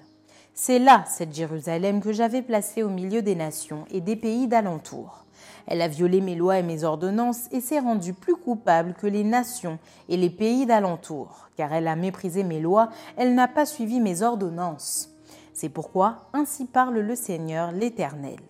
C'est 0.62 0.78
là, 0.78 1.06
cette 1.08 1.34
Jérusalem, 1.34 2.02
que 2.02 2.12
j'avais 2.12 2.42
placée 2.42 2.84
au 2.84 2.90
milieu 2.90 3.22
des 3.22 3.34
nations 3.34 3.86
et 3.92 4.02
des 4.02 4.18
pays 4.18 4.46
d'alentour. 4.46 5.24
Elle 5.68 5.82
a 5.82 5.88
violé 5.88 6.20
mes 6.20 6.36
lois 6.36 6.60
et 6.60 6.64
mes 6.64 6.84
ordonnances 6.84 7.48
et 7.54 7.62
s'est 7.62 7.80
rendue 7.80 8.12
plus 8.14 8.36
coupable 8.36 8.94
que 8.94 9.08
les 9.08 9.24
nations 9.24 9.80
et 10.10 10.18
les 10.18 10.30
pays 10.30 10.66
d'alentour, 10.66 11.48
car 11.56 11.72
elle 11.72 11.88
a 11.88 11.96
méprisé 11.96 12.44
mes 12.44 12.60
lois, 12.60 12.90
elle 13.16 13.36
n'a 13.36 13.48
pas 13.48 13.66
suivi 13.66 14.02
mes 14.02 14.22
ordonnances. 14.22 15.12
C'est 15.54 15.70
pourquoi 15.70 16.28
ainsi 16.34 16.66
parle 16.66 17.00
le 17.00 17.16
Seigneur 17.16 17.72
l'Éternel. 17.72 18.42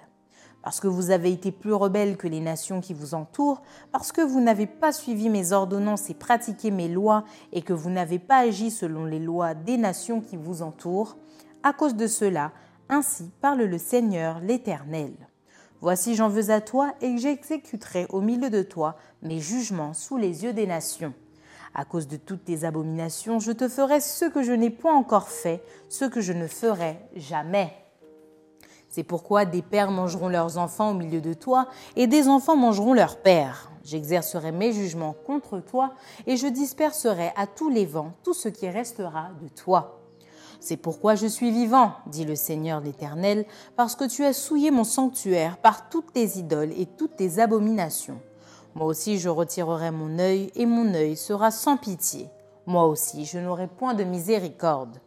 Parce 0.64 0.80
que 0.80 0.88
vous 0.88 1.12
avez 1.12 1.32
été 1.32 1.52
plus 1.52 1.74
rebelles 1.74 2.18
que 2.18 2.28
les 2.28 2.42
nations 2.42 2.82
qui 2.82 2.96
vous 2.96 3.14
entourent, 3.14 3.62
parce 3.92 4.12
que 4.12 4.22
vous 4.22 4.42
n'avez 4.42 4.66
pas 4.66 4.94
suivi 4.94 5.30
mes 5.30 5.52
ordonnances 5.52 6.10
et 6.10 6.16
pratiqué 6.16 6.72
mes 6.72 6.88
lois, 6.88 7.24
et 7.54 7.62
que 7.62 7.72
vous 7.72 7.92
n'avez 7.92 8.18
pas 8.18 8.40
agi 8.40 8.72
selon 8.72 9.06
les 9.06 9.20
lois 9.20 9.54
des 9.54 9.78
nations 9.78 10.22
qui 10.22 10.38
vous 10.38 10.64
entourent, 10.64 11.16
à 11.64 11.74
cause 11.74 11.96
de 11.96 12.08
cela, 12.08 12.52
ainsi 12.90 13.32
parle 13.42 13.64
le 13.64 13.78
Seigneur 13.78 14.40
l'Éternel. 14.40 15.14
Voici 15.82 16.16
j'en 16.16 16.28
veux 16.28 16.50
à 16.50 16.62
toi 16.62 16.94
et 17.02 17.18
j'exécuterai 17.18 18.08
au 18.10 18.22
milieu 18.22 18.50
de 18.50 18.64
toi 18.64 18.98
mes 19.22 19.40
jugements 19.40 19.94
sous 19.94 20.18
les 20.18 20.44
yeux 20.44 20.54
des 20.54 20.68
nations. 20.68 21.14
À 21.74 21.86
cause 21.86 22.08
de 22.08 22.18
toutes 22.18 22.46
tes 22.46 22.64
abominations, 22.66 23.40
je 23.40 23.52
te 23.52 23.68
ferai 23.68 24.02
ce 24.02 24.26
que 24.26 24.44
je 24.44 24.52
n'ai 24.52 24.72
point 24.72 24.96
encore 24.96 25.30
fait, 25.30 25.64
ce 25.88 26.06
que 26.06 26.20
je 26.20 26.34
ne 26.34 26.48
ferai 26.48 26.98
jamais. 27.16 27.72
C'est 28.90 29.04
pourquoi 29.04 29.46
des 29.46 29.62
pères 29.62 29.92
mangeront 29.92 30.30
leurs 30.30 30.58
enfants 30.58 30.92
au 30.92 30.94
milieu 30.96 31.22
de 31.22 31.34
toi, 31.34 31.68
et 31.96 32.08
des 32.08 32.28
enfants 32.28 32.56
mangeront 32.56 32.94
leurs 32.94 33.18
pères. 33.18 33.72
J'exercerai 33.84 34.52
mes 34.52 34.74
jugements 34.74 35.16
contre 35.26 35.60
toi, 35.60 35.94
et 36.26 36.38
je 36.38 36.48
disperserai 36.48 37.32
à 37.36 37.46
tous 37.46 37.70
les 37.70 37.86
vents 37.86 38.14
tout 38.24 38.34
ce 38.34 38.50
qui 38.50 38.68
restera 38.68 39.30
de 39.42 39.48
toi. 39.48 39.99
C'est 40.60 40.78
pourquoi 40.78 41.16
je 41.16 41.28
suis 41.28 41.52
vivant, 41.52 41.94
dit 42.08 42.26
le 42.26 42.36
Seigneur 42.36 42.82
l'Éternel, 42.82 43.46
parce 43.78 43.96
que 43.96 44.04
tu 44.04 44.26
as 44.26 44.34
souillé 44.34 44.72
mon 44.72 44.84
sanctuaire 44.84 45.58
par 45.58 45.90
toutes 45.90 46.12
tes 46.12 46.38
idoles 46.38 46.74
et 46.78 46.86
toutes 46.86 47.16
tes 47.16 47.40
abominations. 47.40 48.20
Moi 48.76 48.86
aussi 48.86 49.20
je 49.20 49.30
retirerai 49.30 49.92
mon 49.92 50.20
œil, 50.20 50.52
et 50.56 50.66
mon 50.66 50.94
œil 50.94 51.16
sera 51.16 51.52
sans 51.52 51.78
pitié. 51.78 52.30
Moi 52.66 52.86
aussi 52.86 53.26
je 53.26 53.40
n'aurai 53.40 53.68
point 53.68 53.94
de 53.94 54.04
miséricorde. 54.04 55.00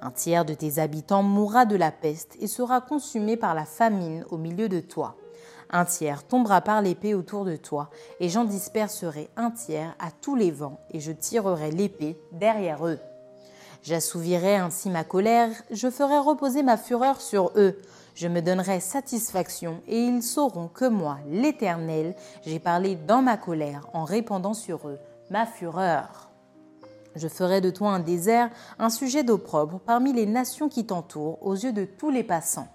Un 0.00 0.10
tiers 0.10 0.44
de 0.44 0.54
tes 0.54 0.78
habitants 0.78 1.22
mourra 1.22 1.66
de 1.66 1.76
la 1.76 1.90
peste 1.90 2.36
et 2.40 2.46
sera 2.46 2.80
consumé 2.80 3.36
par 3.36 3.54
la 3.54 3.64
famine 3.64 4.24
au 4.30 4.38
milieu 4.38 4.68
de 4.68 4.80
toi. 4.80 5.16
Un 5.70 5.84
tiers 5.84 6.26
tombera 6.26 6.60
par 6.60 6.80
l'épée 6.80 7.14
autour 7.14 7.44
de 7.44 7.56
toi, 7.56 7.90
et 8.20 8.28
j'en 8.28 8.44
disperserai 8.44 9.28
un 9.36 9.50
tiers 9.50 9.94
à 9.98 10.10
tous 10.10 10.36
les 10.36 10.50
vents, 10.50 10.80
et 10.90 11.00
je 11.00 11.12
tirerai 11.12 11.70
l'épée 11.70 12.18
derrière 12.32 12.86
eux. 12.86 12.98
J'assouvirai 13.82 14.56
ainsi 14.56 14.90
ma 14.90 15.04
colère, 15.04 15.50
je 15.70 15.90
ferai 15.90 16.18
reposer 16.18 16.62
ma 16.62 16.76
fureur 16.76 17.20
sur 17.20 17.52
eux, 17.56 17.80
je 18.14 18.28
me 18.28 18.40
donnerai 18.40 18.80
satisfaction, 18.80 19.80
et 19.86 20.00
ils 20.00 20.22
sauront 20.22 20.68
que 20.68 20.86
moi, 20.86 21.18
l'Éternel, 21.30 22.14
j'ai 22.44 22.58
parlé 22.58 22.96
dans 22.96 23.22
ma 23.22 23.36
colère 23.36 23.88
en 23.92 24.04
répandant 24.04 24.54
sur 24.54 24.88
eux 24.88 24.98
ma 25.30 25.46
fureur. 25.46 26.30
Je 27.14 27.28
ferai 27.28 27.60
de 27.60 27.70
toi 27.70 27.90
un 27.90 28.00
désert, 28.00 28.50
un 28.78 28.90
sujet 28.90 29.24
d'opprobre 29.24 29.80
parmi 29.80 30.12
les 30.12 30.26
nations 30.26 30.68
qui 30.68 30.84
t'entourent, 30.84 31.38
aux 31.44 31.54
yeux 31.54 31.72
de 31.72 31.84
tous 31.84 32.10
les 32.10 32.24
passants. 32.24 32.68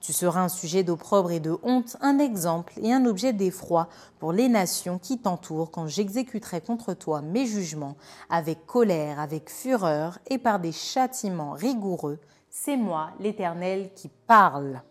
Tu 0.00 0.12
seras 0.12 0.40
un 0.40 0.48
sujet 0.48 0.84
d'opprobre 0.84 1.32
et 1.32 1.40
de 1.40 1.56
honte, 1.62 1.96
un 2.00 2.18
exemple 2.18 2.72
et 2.82 2.92
un 2.92 3.04
objet 3.04 3.32
d'effroi 3.32 3.88
pour 4.18 4.32
les 4.32 4.48
nations 4.48 4.98
qui 4.98 5.18
t'entourent 5.18 5.70
quand 5.70 5.86
j'exécuterai 5.86 6.60
contre 6.60 6.94
toi 6.94 7.20
mes 7.20 7.46
jugements 7.46 7.96
avec 8.30 8.64
colère, 8.66 9.20
avec 9.20 9.50
fureur 9.50 10.18
et 10.28 10.38
par 10.38 10.60
des 10.60 10.72
châtiments 10.72 11.52
rigoureux. 11.52 12.18
C'est 12.48 12.76
moi, 12.76 13.10
l'Éternel, 13.20 13.90
qui 13.94 14.08
parle. 14.26 14.82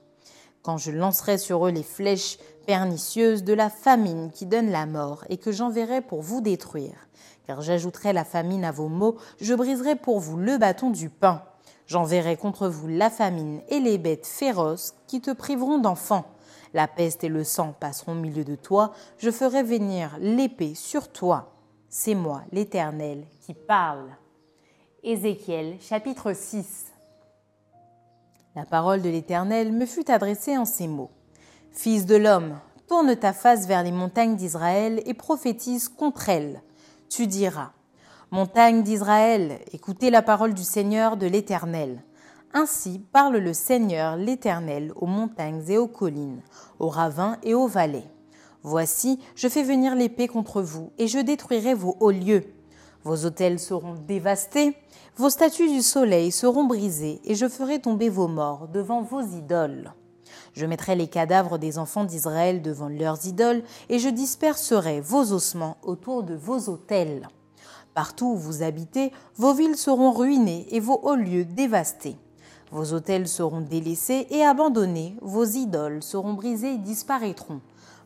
Quand 0.62 0.78
je 0.78 0.92
lancerai 0.92 1.38
sur 1.38 1.66
eux 1.66 1.72
les 1.72 1.84
flèches 1.84 2.38
pernicieuses 2.66 3.44
de 3.44 3.54
la 3.54 3.70
famine 3.70 4.32
qui 4.32 4.46
donne 4.46 4.70
la 4.70 4.86
mort 4.86 5.24
et 5.30 5.38
que 5.38 5.52
j'enverrai 5.52 6.02
pour 6.02 6.22
vous 6.22 6.42
détruire 6.42 7.08
car 7.48 7.62
j'ajouterai 7.62 8.12
la 8.12 8.26
famine 8.26 8.66
à 8.66 8.72
vos 8.72 8.90
maux, 8.90 9.16
je 9.40 9.54
briserai 9.54 9.96
pour 9.96 10.20
vous 10.20 10.38
le 10.38 10.58
bâton 10.58 10.90
du 10.90 11.10
pain. 11.10 11.42
J'enverrai 11.88 12.38
contre 12.38 12.68
vous 12.68 12.88
la 12.88 13.10
famine 13.10 13.62
et 13.70 13.80
les 13.80 13.98
bêtes 13.98 14.28
féroces 14.28 14.94
qui 15.08 15.22
te 15.22 15.32
priveront 15.32 15.80
d'enfants. 15.80 16.26
La 16.74 16.88
peste 16.88 17.24
et 17.24 17.30
le 17.30 17.44
sang 17.44 17.74
passeront 17.80 18.12
au 18.12 18.16
milieu 18.16 18.44
de 18.44 18.56
toi, 18.56 18.94
je 19.18 19.32
ferai 19.32 19.64
venir 19.64 20.16
l'épée 20.20 20.76
sur 20.76 21.12
toi. 21.12 21.54
C'est 21.90 22.14
moi, 22.14 22.44
l'Éternel, 22.52 23.26
qui 23.42 23.54
parle. 23.54 24.10
Ézéchiel 25.02 25.78
chapitre 25.80 26.34
6 26.34 26.92
La 28.56 28.66
parole 28.66 29.02
de 29.02 29.10
l'Éternel 29.10 29.72
me 29.72 29.86
fut 29.86 30.12
adressée 30.12 30.58
en 30.58 30.66
ces 30.66 30.88
mots. 30.88 31.12
Fils 31.72 32.06
de 32.06 32.18
l'homme, 32.18 32.60
tourne 32.88 33.16
ta 33.16 33.34
face 33.34 33.66
vers 33.66 33.84
les 33.84 33.92
montagnes 33.92 34.36
d'Israël 34.36 35.02
et 35.06 35.14
prophétise 35.14 35.90
contre 35.90 36.30
elles 36.30 36.62
tu 37.10 37.28
diras 37.28 37.72
Montagne 38.30 38.84
d'Israël, 38.84 39.60
écoutez 39.72 40.10
la 40.10 40.22
parole 40.22 40.54
du 40.54 40.66
Seigneur 40.66 41.16
de 41.16 41.26
l'Éternel. 41.28 42.04
Ainsi 42.54 43.00
parle 43.00 43.38
le 43.38 43.54
Seigneur 43.54 44.18
l'Éternel 44.18 44.92
aux 44.98 45.06
montagnes 45.06 45.64
et 45.70 45.78
aux 45.78 45.88
collines, 45.88 46.42
aux 46.80 46.90
ravins 46.90 47.38
et 47.42 47.54
aux 47.54 47.68
vallées. 47.68 48.04
Voici, 48.64 49.18
je 49.36 49.48
fais 49.48 49.64
venir 49.64 49.96
l'épée 49.96 50.28
contre 50.28 50.62
vous, 50.62 50.92
et 50.98 51.08
je 51.08 51.20
détruirai 51.20 51.74
vos 51.74 51.96
hauts 52.02 52.12
lieux. 52.12 52.44
Vos 53.06 53.24
autels 53.26 53.60
seront 53.60 53.96
dévastés, 54.06 54.76
vos 55.16 55.30
statues 55.30 55.70
du 55.70 55.82
soleil 55.82 56.34
seront 56.34 56.66
brisées, 56.66 57.22
et 57.24 57.34
je 57.34 57.48
ferai 57.48 57.80
tomber 57.80 58.10
vos 58.10 58.28
morts 58.28 58.68
devant 58.68 59.04
vos 59.04 59.22
idoles. 59.22 59.94
Je 60.52 60.66
mettrai 60.66 60.98
les 60.98 61.08
cadavres 61.08 61.58
des 61.58 61.78
enfants 61.78 62.04
d'Israël 62.04 62.62
devant 62.62 62.90
leurs 62.90 63.26
idoles, 63.26 63.64
et 63.88 64.00
je 64.00 64.10
disperserai 64.10 65.00
vos 65.00 65.32
ossements 65.32 65.78
autour 65.82 66.24
de 66.24 66.36
vos 66.36 66.68
autels. 66.68 67.30
Partout 67.98 68.28
où 68.28 68.36
vous 68.36 68.62
habitez, 68.62 69.12
vos 69.38 69.56
villes 69.56 69.76
seront 69.76 70.12
ruinées 70.12 70.68
et 70.70 70.80
vos 70.80 71.00
hauts 71.02 71.16
lieux 71.16 71.46
dévastés. 71.46 72.16
Vos 72.70 72.94
autels 72.94 73.28
seront 73.28 73.62
délaissés 73.62 74.28
et 74.30 74.44
abandonnés, 74.44 75.16
vos 75.24 75.46
idoles 75.46 76.04
seront 76.04 76.34
brisées 76.34 76.74
et 76.74 76.78
disparaîtront. 76.78 77.60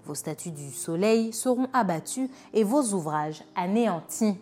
Vos 0.05 0.15
statues 0.15 0.51
du 0.51 0.71
soleil 0.71 1.33
seront 1.33 1.67
abattues 1.73 2.29
et 2.53 2.63
vos 2.63 2.93
ouvrages 2.93 3.43
anéantis. 3.57 4.37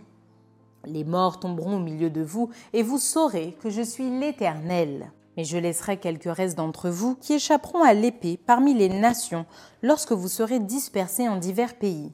Les 0.85 1.03
morts 1.03 1.39
tomberont 1.39 1.77
au 1.77 1.79
milieu 1.79 2.11
de 2.11 2.21
vous, 2.21 2.51
et 2.71 2.83
vous 2.83 2.99
saurez 2.99 3.57
que 3.59 3.71
je 3.71 3.81
suis 3.81 4.19
l'Éternel 4.19 5.11
mais 5.37 5.45
je 5.45 5.57
laisserai 5.57 5.97
quelques 5.97 6.35
restes 6.35 6.57
d'entre 6.57 6.89
vous 6.89 7.15
qui 7.15 7.33
échapperont 7.33 7.81
à 7.81 7.93
l'épée 7.93 8.37
parmi 8.45 8.73
les 8.73 8.89
nations 8.89 9.45
lorsque 9.81 10.11
vous 10.11 10.27
serez 10.27 10.59
dispersés 10.59 11.29
en 11.29 11.37
divers 11.37 11.75
pays. 11.75 12.11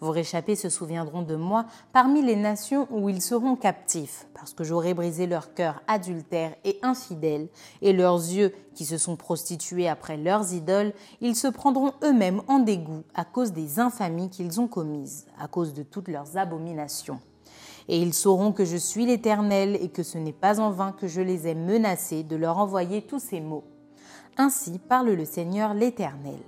Vos 0.00 0.10
réchappés 0.10 0.56
se 0.56 0.68
souviendront 0.68 1.22
de 1.22 1.36
moi 1.36 1.66
parmi 1.92 2.22
les 2.22 2.36
nations 2.36 2.86
où 2.90 3.08
ils 3.08 3.22
seront 3.22 3.56
captifs, 3.56 4.26
parce 4.34 4.52
que 4.52 4.64
j'aurai 4.64 4.92
brisé 4.92 5.26
leur 5.26 5.54
cœur 5.54 5.82
adultère 5.86 6.54
et 6.64 6.78
infidèle, 6.82 7.48
et 7.80 7.92
leurs 7.92 8.16
yeux 8.16 8.52
qui 8.74 8.84
se 8.84 8.98
sont 8.98 9.16
prostitués 9.16 9.88
après 9.88 10.16
leurs 10.16 10.52
idoles, 10.52 10.92
ils 11.20 11.36
se 11.36 11.48
prendront 11.48 11.92
eux-mêmes 12.02 12.42
en 12.48 12.58
dégoût 12.58 13.04
à 13.14 13.24
cause 13.24 13.52
des 13.52 13.78
infamies 13.78 14.30
qu'ils 14.30 14.60
ont 14.60 14.68
commises, 14.68 15.26
à 15.38 15.48
cause 15.48 15.74
de 15.74 15.82
toutes 15.82 16.08
leurs 16.08 16.36
abominations. 16.36 17.20
Et 17.88 18.00
ils 18.00 18.14
sauront 18.14 18.52
que 18.52 18.64
je 18.64 18.76
suis 18.76 19.06
l'Éternel 19.06 19.76
et 19.80 19.88
que 19.88 20.02
ce 20.02 20.18
n'est 20.18 20.32
pas 20.32 20.58
en 20.60 20.70
vain 20.70 20.92
que 20.92 21.06
je 21.06 21.20
les 21.20 21.46
ai 21.46 21.54
menacés 21.54 22.22
de 22.22 22.36
leur 22.36 22.58
envoyer 22.58 23.02
tous 23.02 23.18
ces 23.18 23.40
mots. 23.40 23.64
Ainsi 24.36 24.78
parle 24.78 25.10
le 25.10 25.24
Seigneur 25.24 25.74
l'Éternel. 25.74 26.40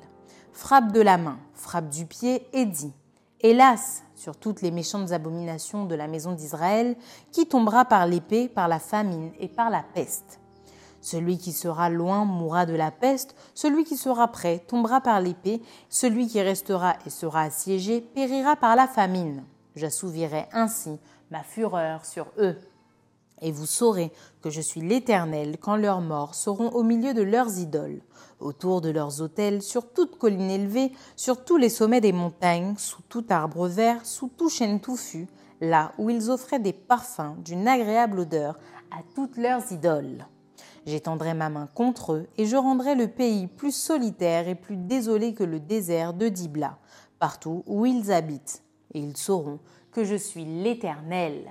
Frappe 0.53 0.93
de 0.93 1.01
la 1.01 1.19
main, 1.19 1.39
frappe 1.53 1.91
du 1.91 2.07
pied 2.07 2.47
et 2.55 2.65
dit 2.65 2.93
Hélas 3.41 4.03
sur 4.15 4.37
toutes 4.37 4.63
les 4.63 4.71
méchantes 4.71 5.13
abominations 5.13 5.85
de 5.85 5.95
la 5.95 6.09
maison 6.09 6.33
d'Israël, 6.33 6.97
qui 7.33 7.47
tombera 7.47 7.85
par 7.85 8.07
l'épée, 8.07 8.49
par 8.49 8.67
la 8.67 8.79
famine 8.79 9.31
et 9.39 9.49
par 9.49 9.69
la 9.69 9.83
peste. 9.83 10.41
Celui 11.03 11.39
qui 11.39 11.53
sera 11.53 11.91
loin 11.91 12.25
mourra 12.25 12.67
de 12.67 12.75
la 12.75 12.91
peste, 12.91 13.37
celui 13.55 13.85
qui 13.85 13.97
sera 13.97 14.29
près 14.29 14.61
tombera 14.61 15.01
par 15.01 15.21
l'épée, 15.21 15.61
celui 15.89 16.27
qui 16.27 16.41
restera 16.41 16.97
et 17.05 17.11
sera 17.11 17.43
assiégé 17.43 18.01
périra 18.01 18.57
par 18.57 18.75
la 18.75 18.89
famine. 18.89 19.45
J'assouvirai 19.77 20.47
ainsi 20.53 20.99
ma 21.31 21.43
fureur 21.43 22.05
sur 22.07 22.27
eux. 22.39 22.57
Et 23.43 23.53
vous 23.53 23.67
saurez 23.67 24.13
que 24.43 24.51
je 24.51 24.61
suis 24.61 24.81
l'Éternel 24.81 25.59
quand 25.61 25.77
leurs 25.77 26.01
morts 26.01 26.35
seront 26.35 26.71
au 26.71 26.83
milieu 26.83 27.13
de 27.13 27.23
leurs 27.23 27.59
idoles, 27.59 28.01
autour 28.41 28.81
de 28.81 28.89
leurs 28.89 29.21
autels, 29.21 29.63
sur 29.63 29.93
toute 29.93 30.19
colline 30.19 30.51
élevée, 30.51 30.93
sur 31.17 31.45
tous 31.45 31.57
les 31.57 31.69
sommets 31.69 32.01
des 32.01 32.13
montagnes, 32.13 32.75
sous 32.79 33.03
tout 33.09 33.25
arbre 33.29 33.69
vert, 33.69 34.07
sous 34.07 34.29
tout 34.29 34.49
chêne 34.49 34.81
touffu, 34.81 35.29
là 35.61 35.93
où 35.99 36.11
ils 36.11 36.31
offraient 36.31 36.61
des 36.61 36.73
parfums 36.73 37.37
d'une 37.45 37.69
agréable 37.69 38.21
odeur 38.21 38.59
à 38.91 39.03
toutes 39.15 39.37
leurs 39.37 39.71
idoles. 39.73 40.27
J'étendrai 40.87 41.35
ma 41.35 41.51
main 41.51 41.69
contre 41.75 42.13
eux 42.13 42.29
et 42.39 42.47
je 42.47 42.57
rendrai 42.57 42.95
le 42.95 43.09
pays 43.09 43.49
plus 43.49 43.75
solitaire 43.75 44.49
et 44.49 44.55
plus 44.55 44.77
désolé 44.77 45.35
que 45.35 45.43
le 45.43 45.59
désert 45.59 46.15
de 46.15 46.29
Dibla, 46.29 46.79
partout 47.19 47.65
où 47.67 47.87
ils 47.87 48.13
habitent. 48.13 48.63
Et 48.95 49.01
ils 49.01 49.17
sauront 49.17 49.59
que 49.91 50.05
je 50.05 50.15
suis 50.15 50.45
l'Éternel. 50.45 51.51